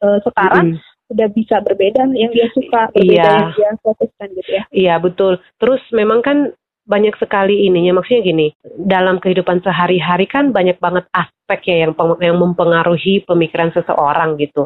uh, 0.03 0.19
sekarang 0.23 0.65
mm 0.67 0.75
-hmm. 0.75 1.11
udah 1.15 1.27
bisa 1.31 1.55
berbeda 1.63 2.01
yang 2.11 2.31
dia 2.35 2.47
suka, 2.51 2.91
berbeda 2.91 3.23
iya. 3.23 3.39
yang 3.39 3.51
dia 3.55 3.69
fokuskan 3.79 4.27
gitu 4.35 4.51
ya. 4.51 4.63
Iya 4.71 4.95
betul. 4.99 5.39
Terus 5.59 5.81
memang 5.95 6.19
kan 6.19 6.51
banyak 6.81 7.15
sekali 7.21 7.69
ininya 7.69 8.01
maksudnya 8.01 8.25
gini 8.25 8.47
dalam 8.65 9.21
kehidupan 9.21 9.61
sehari-hari 9.61 10.25
kan 10.25 10.49
banyak 10.49 10.81
banget 10.81 11.05
aspek 11.13 11.71
ya 11.71 11.87
yang 11.87 11.93
yang 12.19 12.35
mempengaruhi 12.41 13.21
pemikiran 13.23 13.69
seseorang 13.71 14.35
gitu 14.41 14.65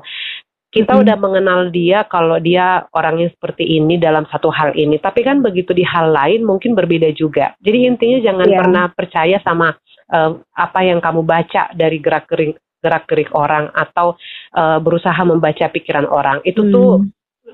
kita 0.75 0.91
hmm. 0.91 1.01
udah 1.07 1.15
mengenal 1.15 1.71
dia 1.71 2.03
kalau 2.11 2.35
dia 2.35 2.83
orangnya 2.91 3.31
seperti 3.31 3.79
ini 3.79 3.95
dalam 3.95 4.27
satu 4.27 4.51
hal 4.51 4.75
ini 4.75 4.99
tapi 4.99 5.23
kan 5.23 5.39
begitu 5.39 5.71
di 5.71 5.87
hal 5.87 6.11
lain 6.11 6.43
mungkin 6.43 6.75
berbeda 6.75 7.15
juga 7.15 7.55
jadi 7.63 7.87
intinya 7.87 8.19
jangan 8.19 8.47
yeah. 8.51 8.59
pernah 8.59 8.85
percaya 8.91 9.37
sama 9.39 9.71
uh, 10.11 10.35
apa 10.51 10.79
yang 10.83 10.99
kamu 10.99 11.23
baca 11.23 11.71
dari 11.71 12.03
gerak 12.03 12.27
gerik 12.27 12.59
gerak 12.83 13.07
gerik 13.07 13.31
orang 13.31 13.71
atau 13.71 14.19
uh, 14.51 14.83
berusaha 14.83 15.17
membaca 15.23 15.71
pikiran 15.71 16.11
orang 16.11 16.43
itu 16.43 16.59
hmm. 16.59 16.71
tuh 16.75 16.91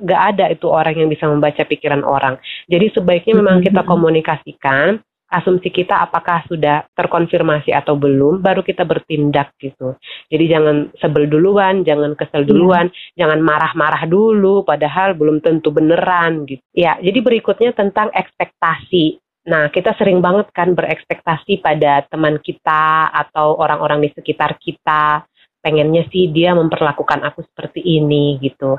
gak 0.01 0.21
ada 0.35 0.49
itu 0.49 0.65
orang 0.65 0.97
yang 0.97 1.09
bisa 1.13 1.29
membaca 1.29 1.61
pikiran 1.61 2.01
orang 2.01 2.41
jadi 2.65 2.89
sebaiknya 2.89 3.37
memang 3.37 3.61
kita 3.61 3.85
komunikasikan 3.85 4.97
asumsi 5.31 5.71
kita 5.71 6.03
apakah 6.03 6.43
sudah 6.51 6.83
terkonfirmasi 6.91 7.71
atau 7.71 7.95
belum, 7.95 8.43
baru 8.43 8.59
kita 8.59 8.83
bertindak 8.83 9.55
gitu. 9.63 9.95
Jadi 10.27 10.45
jangan 10.51 10.91
sebel 10.99 11.31
duluan, 11.31 11.87
jangan 11.87 12.19
kesel 12.19 12.43
duluan, 12.43 12.91
yeah. 12.91 13.25
jangan 13.25 13.39
marah-marah 13.39 14.03
dulu, 14.11 14.67
padahal 14.67 15.15
belum 15.15 15.39
tentu 15.39 15.71
beneran 15.71 16.43
gitu. 16.43 16.61
Ya, 16.75 16.99
jadi 16.99 17.23
berikutnya 17.23 17.71
tentang 17.71 18.11
ekspektasi. 18.11 19.23
Nah, 19.47 19.71
kita 19.71 19.95
sering 19.95 20.19
banget 20.19 20.51
kan 20.51 20.75
berekspektasi 20.75 21.63
pada 21.63 22.05
teman 22.11 22.37
kita 22.43 23.09
atau 23.09 23.55
orang-orang 23.57 24.05
di 24.05 24.09
sekitar 24.11 24.59
kita. 24.59 25.25
Pengennya 25.63 26.05
sih 26.11 26.29
dia 26.29 26.53
memperlakukan 26.53 27.21
aku 27.23 27.45
seperti 27.47 27.81
ini 27.81 28.37
gitu. 28.41 28.77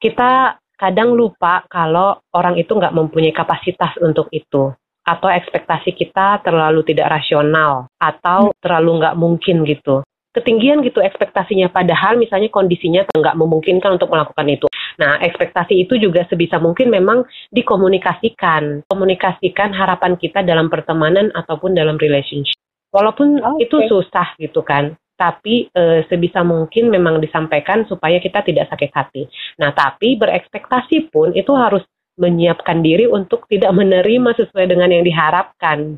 Kita 0.00 0.56
kadang 0.76 1.12
lupa 1.12 1.64
kalau 1.68 2.16
orang 2.32 2.56
itu 2.56 2.72
nggak 2.72 2.92
mempunyai 2.96 3.32
kapasitas 3.36 4.00
untuk 4.00 4.32
itu 4.32 4.72
atau 5.10 5.26
ekspektasi 5.26 5.98
kita 5.98 6.38
terlalu 6.46 6.86
tidak 6.86 7.10
rasional 7.10 7.90
atau 7.98 8.54
terlalu 8.62 9.02
nggak 9.02 9.18
mungkin 9.18 9.66
gitu 9.66 10.06
ketinggian 10.30 10.86
gitu 10.86 11.02
ekspektasinya 11.02 11.74
padahal 11.74 12.14
misalnya 12.14 12.46
kondisinya 12.54 13.02
nggak 13.10 13.34
memungkinkan 13.34 13.98
untuk 13.98 14.10
melakukan 14.14 14.46
itu. 14.46 14.66
Nah 15.02 15.18
ekspektasi 15.18 15.86
itu 15.86 15.98
juga 15.98 16.22
sebisa 16.30 16.62
mungkin 16.62 16.90
memang 16.90 17.26
dikomunikasikan, 17.50 18.86
komunikasikan 18.86 19.74
harapan 19.74 20.14
kita 20.14 20.46
dalam 20.46 20.70
pertemanan 20.70 21.34
ataupun 21.34 21.74
dalam 21.74 21.98
relationship. 21.98 22.54
Walaupun 22.90 23.42
okay. 23.42 23.66
itu 23.66 23.76
susah 23.86 24.34
gitu 24.38 24.66
kan, 24.66 24.94
tapi 25.14 25.70
e, 25.70 26.06
sebisa 26.10 26.42
mungkin 26.42 26.90
memang 26.90 27.22
disampaikan 27.22 27.86
supaya 27.86 28.18
kita 28.22 28.42
tidak 28.42 28.70
sakit 28.70 28.90
hati. 28.90 29.22
Nah 29.58 29.74
tapi 29.74 30.18
berekspektasi 30.18 31.10
pun 31.10 31.34
itu 31.34 31.50
harus 31.54 31.82
menyiapkan 32.20 32.84
diri 32.84 33.08
untuk 33.08 33.48
tidak 33.48 33.72
menerima 33.72 34.36
sesuai 34.36 34.68
dengan 34.68 34.92
yang 34.92 35.02
diharapkan. 35.02 35.96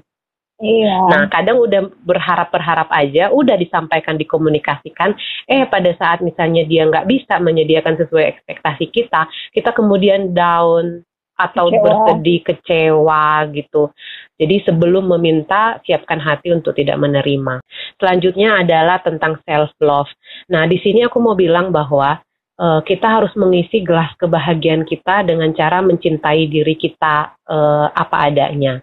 Iya. 0.62 1.10
Nah, 1.10 1.26
kadang 1.26 1.58
udah 1.58 1.90
berharap-berharap 2.06 2.86
aja, 2.94 3.34
udah 3.34 3.58
disampaikan, 3.58 4.14
dikomunikasikan, 4.14 5.10
eh 5.50 5.66
pada 5.66 5.90
saat 5.98 6.22
misalnya 6.22 6.62
dia 6.62 6.86
nggak 6.86 7.10
bisa 7.10 7.42
menyediakan 7.42 7.98
sesuai 7.98 8.30
ekspektasi 8.38 8.86
kita, 8.94 9.26
kita 9.50 9.74
kemudian 9.74 10.30
down 10.30 11.02
atau 11.34 11.66
kecewa. 11.66 11.82
bersedih, 11.82 12.40
kecewa 12.46 13.26
gitu. 13.50 13.90
Jadi 14.38 14.62
sebelum 14.62 15.10
meminta, 15.10 15.82
siapkan 15.82 16.22
hati 16.22 16.54
untuk 16.54 16.78
tidak 16.78 16.94
menerima. 16.94 17.58
Selanjutnya 17.98 18.62
adalah 18.62 19.02
tentang 19.02 19.42
self 19.42 19.74
love. 19.82 20.10
Nah, 20.54 20.70
di 20.70 20.78
sini 20.78 21.02
aku 21.02 21.18
mau 21.18 21.34
bilang 21.34 21.74
bahwa 21.74 22.22
uh, 22.62 22.80
kita 22.86 23.18
harus 23.18 23.34
mengisi 23.34 23.82
gelas 23.82 24.14
kebahagiaan 24.14 24.86
kita 24.86 25.26
dengan 25.26 25.50
cara 25.50 25.82
mencintai 25.82 26.46
diri 26.46 26.78
kita 26.78 27.34
uh, 27.50 27.90
apa 27.90 28.30
adanya. 28.30 28.78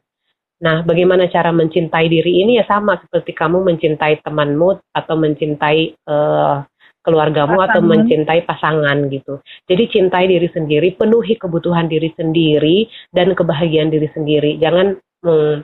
Nah, 0.60 0.84
bagaimana 0.84 1.32
cara 1.32 1.56
mencintai 1.56 2.12
diri 2.12 2.44
ini 2.44 2.60
ya 2.60 2.68
sama 2.68 3.00
seperti 3.00 3.32
kamu 3.32 3.64
mencintai 3.64 4.20
temanmu 4.20 4.92
atau 4.92 5.16
mencintai 5.16 5.96
uh, 6.04 6.68
keluargamu 7.00 7.64
pasangan. 7.64 7.72
atau 7.72 7.82
mencintai 7.82 8.40
pasangan 8.44 8.98
gitu. 9.08 9.40
Jadi 9.72 9.84
cintai 9.88 10.28
diri 10.28 10.52
sendiri, 10.52 11.00
penuhi 11.00 11.40
kebutuhan 11.40 11.88
diri 11.88 12.12
sendiri 12.12 12.92
dan 13.16 13.32
kebahagiaan 13.32 13.88
diri 13.88 14.12
sendiri. 14.12 14.60
Jangan 14.60 15.00
mm, 15.24 15.56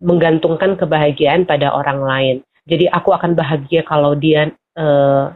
menggantungkan 0.00 0.80
kebahagiaan 0.80 1.44
pada 1.44 1.76
orang 1.76 2.00
lain. 2.00 2.36
Jadi 2.64 2.88
aku 2.88 3.12
akan 3.12 3.36
bahagia 3.36 3.84
kalau 3.84 4.16
dia 4.16 4.48
uh, 4.80 5.28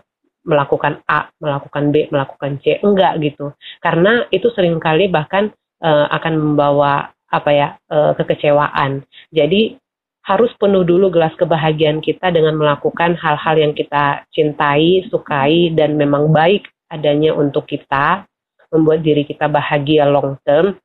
melakukan 0.43 1.03
A, 1.07 1.30
melakukan 1.38 1.95
B, 1.95 2.11
melakukan 2.11 2.59
C, 2.62 2.78
enggak 2.82 3.22
gitu. 3.22 3.55
Karena 3.78 4.26
itu 4.34 4.51
sering 4.55 4.78
kali 4.82 5.07
bahkan 5.07 5.55
uh, 5.82 6.07
akan 6.11 6.34
membawa 6.38 7.14
apa 7.32 7.51
ya 7.51 7.68
uh, 7.88 8.12
kekecewaan. 8.18 9.07
Jadi 9.32 9.78
harus 10.22 10.55
penuh 10.55 10.86
dulu 10.86 11.11
gelas 11.11 11.34
kebahagiaan 11.34 11.99
kita 11.99 12.30
dengan 12.30 12.55
melakukan 12.55 13.18
hal-hal 13.18 13.57
yang 13.59 13.74
kita 13.74 14.22
cintai, 14.30 15.03
sukai, 15.11 15.74
dan 15.74 15.99
memang 15.99 16.30
baik 16.30 16.70
adanya 16.86 17.34
untuk 17.34 17.66
kita, 17.66 18.22
membuat 18.70 19.03
diri 19.03 19.26
kita 19.26 19.51
bahagia 19.51 20.07
long 20.07 20.38
term. 20.47 20.78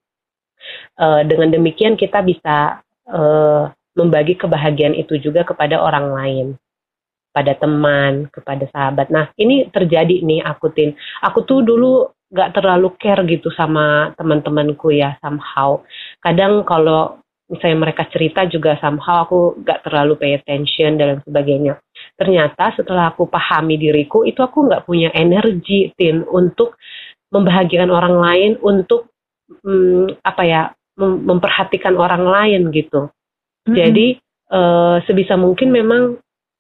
Uh, 0.98 1.22
dengan 1.24 1.54
demikian 1.54 1.94
kita 1.94 2.26
bisa 2.26 2.82
uh, 3.08 3.70
membagi 3.94 4.34
kebahagiaan 4.34 4.98
itu 4.98 5.22
juga 5.22 5.46
kepada 5.46 5.78
orang 5.78 6.12
lain, 6.12 6.48
pada 7.38 7.54
teman, 7.54 8.26
kepada 8.34 8.66
sahabat. 8.74 9.14
Nah 9.14 9.30
ini 9.38 9.70
terjadi 9.70 10.26
nih 10.26 10.42
aku 10.42 10.74
tin. 10.74 10.98
Aku 11.22 11.46
tuh 11.46 11.62
dulu 11.62 12.10
gak 12.34 12.58
terlalu 12.58 12.98
care 12.98 13.22
gitu 13.30 13.54
sama 13.54 14.10
teman-temanku 14.18 14.90
ya 14.90 15.14
somehow. 15.22 15.86
Kadang 16.18 16.66
kalau 16.66 17.22
misalnya 17.46 17.78
mereka 17.88 18.10
cerita 18.10 18.50
juga 18.50 18.74
somehow 18.82 19.22
aku 19.30 19.62
gak 19.62 19.86
terlalu 19.86 20.18
pay 20.18 20.34
attention 20.34 20.98
dan 20.98 21.22
sebagainya. 21.22 21.78
Ternyata 22.18 22.74
setelah 22.74 23.14
aku 23.14 23.30
pahami 23.30 23.78
diriku 23.78 24.26
itu 24.26 24.42
aku 24.42 24.66
gak 24.66 24.90
punya 24.90 25.14
energi 25.14 25.94
tin 25.94 26.26
untuk 26.26 26.82
membahagiakan 27.30 27.94
orang 27.94 28.16
lain, 28.18 28.52
untuk 28.66 29.14
hmm, 29.62 30.26
apa 30.26 30.44
ya 30.48 30.62
mem 30.98 31.22
memperhatikan 31.22 31.94
orang 31.94 32.26
lain 32.26 32.74
gitu. 32.74 33.14
Mm 33.14 33.70
-hmm. 33.70 33.76
Jadi 33.78 34.08
uh, 34.50 34.98
sebisa 35.06 35.38
mungkin 35.38 35.70
memang 35.70 36.18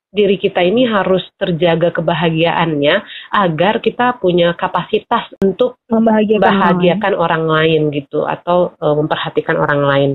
diri 0.07 0.39
kita 0.39 0.63
ini 0.63 0.87
harus 0.87 1.21
terjaga 1.35 1.91
kebahagiaannya 1.91 2.95
agar 3.35 3.83
kita 3.83 4.15
punya 4.17 4.55
kapasitas 4.55 5.29
untuk 5.43 5.77
membahagiakan 5.91 7.13
orang, 7.13 7.19
orang 7.19 7.43
lain 7.45 7.81
gitu 7.91 8.23
atau 8.23 8.71
uh, 8.79 8.95
memperhatikan 8.95 9.59
orang 9.59 9.81
lain. 9.83 10.11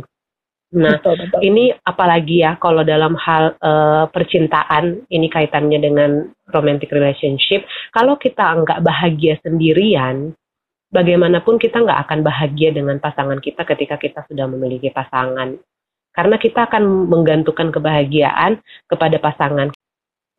Nah, 0.72 0.97
betul, 0.97 1.20
betul. 1.20 1.40
ini 1.45 1.68
apalagi 1.84 2.40
ya 2.40 2.57
kalau 2.57 2.80
dalam 2.80 3.12
hal 3.20 3.61
uh, 3.61 4.09
percintaan 4.09 5.05
ini 5.12 5.28
kaitannya 5.28 5.76
dengan 5.76 6.11
romantic 6.49 6.88
relationship. 6.88 7.68
Kalau 7.93 8.16
kita 8.16 8.64
nggak 8.64 8.80
bahagia 8.80 9.36
sendirian, 9.45 10.32
bagaimanapun 10.88 11.61
kita 11.61 11.76
nggak 11.76 12.09
akan 12.09 12.24
bahagia 12.24 12.72
dengan 12.72 12.97
pasangan 12.97 13.36
kita 13.45 13.68
ketika 13.68 14.01
kita 14.01 14.20
sudah 14.24 14.49
memiliki 14.49 14.88
pasangan. 14.88 15.61
Karena 16.12 16.36
kita 16.40 16.68
akan 16.68 17.09
menggantungkan 17.09 17.68
kebahagiaan 17.68 18.61
kepada 18.88 19.16
pasangan. 19.20 19.72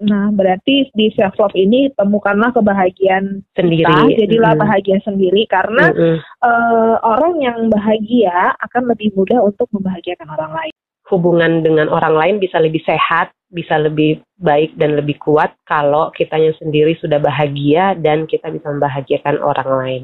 Nah, 0.01 0.33
berarti 0.33 0.89
di 0.97 1.13
self 1.13 1.37
love 1.37 1.53
ini 1.53 1.93
temukanlah 1.93 2.49
kebahagiaan 2.49 3.45
sendiri. 3.53 3.85
Kita, 3.85 4.19
jadilah 4.25 4.53
mm. 4.57 4.61
bahagia 4.65 4.97
sendiri 5.05 5.45
karena 5.45 5.93
mm 5.93 5.95
-hmm. 5.95 6.17
uh, 6.41 6.95
orang 7.05 7.33
yang 7.37 7.59
bahagia 7.69 8.57
akan 8.57 8.89
lebih 8.89 9.13
mudah 9.13 9.39
untuk 9.45 9.69
membahagiakan 9.69 10.27
orang 10.33 10.51
lain. 10.51 10.73
Hubungan 11.07 11.61
dengan 11.61 11.93
orang 11.93 12.15
lain 12.17 12.35
bisa 12.41 12.57
lebih 12.57 12.81
sehat, 12.83 13.31
bisa 13.53 13.77
lebih 13.77 14.23
baik 14.41 14.73
dan 14.81 14.97
lebih 14.97 15.21
kuat 15.21 15.53
kalau 15.69 16.09
kitanya 16.17 16.51
sendiri 16.57 16.97
sudah 16.97 17.21
bahagia 17.21 17.93
dan 18.01 18.25
kita 18.25 18.49
bisa 18.49 18.65
membahagiakan 18.73 19.37
orang 19.39 19.69
lain. 19.77 20.03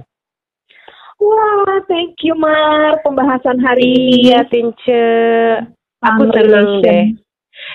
Wah, 1.20 1.84
thank 1.92 2.16
you 2.24 2.32
Mar 2.38 2.96
pembahasan 3.04 3.60
hari 3.60 3.84
ini. 3.84 4.32
Iya, 4.32 4.48
Tince. 4.48 5.04
Aku 6.00 6.32
senang 6.32 6.80
deh. 6.80 7.12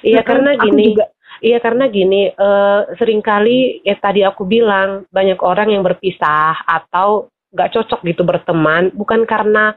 Iya, 0.00 0.24
karena 0.24 0.56
gini. 0.56 0.96
Juga 0.96 1.13
Iya 1.44 1.60
karena 1.60 1.92
gini, 1.92 2.32
uh, 2.32 2.88
sering 2.96 3.20
kali 3.20 3.84
ya 3.84 4.00
tadi 4.00 4.24
aku 4.24 4.48
bilang 4.48 5.04
banyak 5.12 5.36
orang 5.44 5.76
yang 5.76 5.84
berpisah 5.84 6.64
atau 6.64 7.28
nggak 7.52 7.68
cocok 7.76 8.00
gitu 8.00 8.24
berteman, 8.24 8.88
bukan 8.96 9.28
karena 9.28 9.76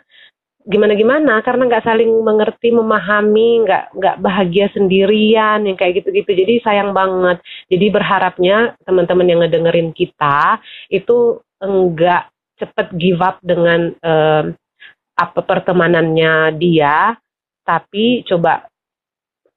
gimana-gimana, 0.63 1.43
karena 1.43 1.67
nggak 1.67 1.83
saling 1.83 2.07
mengerti, 2.23 2.71
memahami, 2.71 3.67
nggak 3.67 3.83
nggak 3.99 4.17
bahagia 4.23 4.71
sendirian, 4.71 5.67
yang 5.67 5.75
kayak 5.75 5.99
gitu-gitu. 5.99 6.31
Jadi 6.39 6.63
sayang 6.63 6.95
banget. 6.95 7.43
Jadi 7.67 7.85
berharapnya 7.91 8.79
teman-teman 8.87 9.27
yang 9.27 9.39
ngedengerin 9.43 9.91
kita 9.91 10.63
itu 10.87 11.43
enggak 11.59 12.31
cepet 12.63 12.87
give 12.95 13.19
up 13.19 13.43
dengan 13.43 13.91
uh, 14.07 14.55
apa 15.19 15.39
pertemanannya 15.43 16.55
dia, 16.55 17.11
tapi 17.67 18.23
coba 18.23 18.71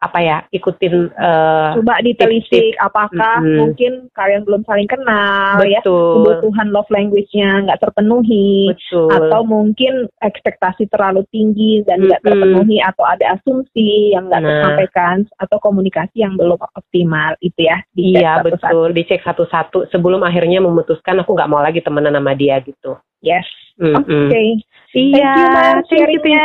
apa 0.00 0.18
ya 0.24 0.38
ikutin 0.48 1.12
uh, 1.12 1.76
coba 1.76 2.00
ditelisik 2.00 2.72
apakah 2.80 3.44
mm-hmm. 3.44 3.58
mungkin 3.60 3.92
kalian 4.16 4.48
belum 4.48 4.64
saling 4.64 4.88
kenal 4.88 5.60
ya, 5.60 5.84
Betul. 5.84 6.24
ya 6.24 6.40
kebutuhan 6.40 6.68
love 6.72 6.88
language-nya 6.88 7.68
nggak 7.68 7.80
terpenuhi 7.84 8.72
Betul. 8.72 9.12
atau 9.12 9.40
mungkin 9.44 10.08
ekspektasi 10.24 10.88
terlalu 10.88 11.20
tinggi 11.28 11.84
dan 11.84 12.08
nggak 12.08 12.24
mm-hmm. 12.24 12.32
terpenuhi 12.32 12.76
atau 12.80 13.04
ada 13.04 13.36
asumsi 13.36 14.16
yang 14.16 14.32
nggak 14.32 14.40
nah. 14.40 14.48
tersampaikan 14.48 15.16
atau 15.36 15.56
komunikasi 15.60 16.24
yang 16.24 16.32
belum 16.40 16.56
optimal 16.56 17.36
itu 17.44 17.60
ya 17.60 17.84
dicek 17.92 18.24
iya 18.24 18.40
satu 18.40 18.44
betul 18.48 18.56
-satu. 18.64 18.80
dicek 18.96 19.20
satu-satu 19.20 19.78
sebelum 19.92 20.24
akhirnya 20.24 20.64
memutuskan 20.64 21.20
aku 21.20 21.36
nggak 21.36 21.50
mau 21.52 21.60
lagi 21.60 21.84
temenan 21.84 22.16
sama 22.16 22.32
dia 22.32 22.56
gitu 22.64 22.96
yes 23.20 23.44
mm-hmm. 23.76 24.00
oke 24.00 24.08
okay. 24.08 24.48
iya 24.96 25.36
thank 25.84 25.92
you, 25.92 25.92
thank 25.92 26.08
you, 26.16 26.20
thank 26.24 26.40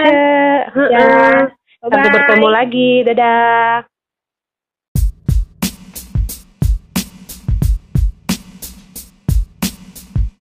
you. 0.75 0.91
Ya. 0.91 1.55
Sampai 1.85 2.09
bertemu 2.09 2.47
lagi. 2.49 2.89
Dadah. 3.05 3.94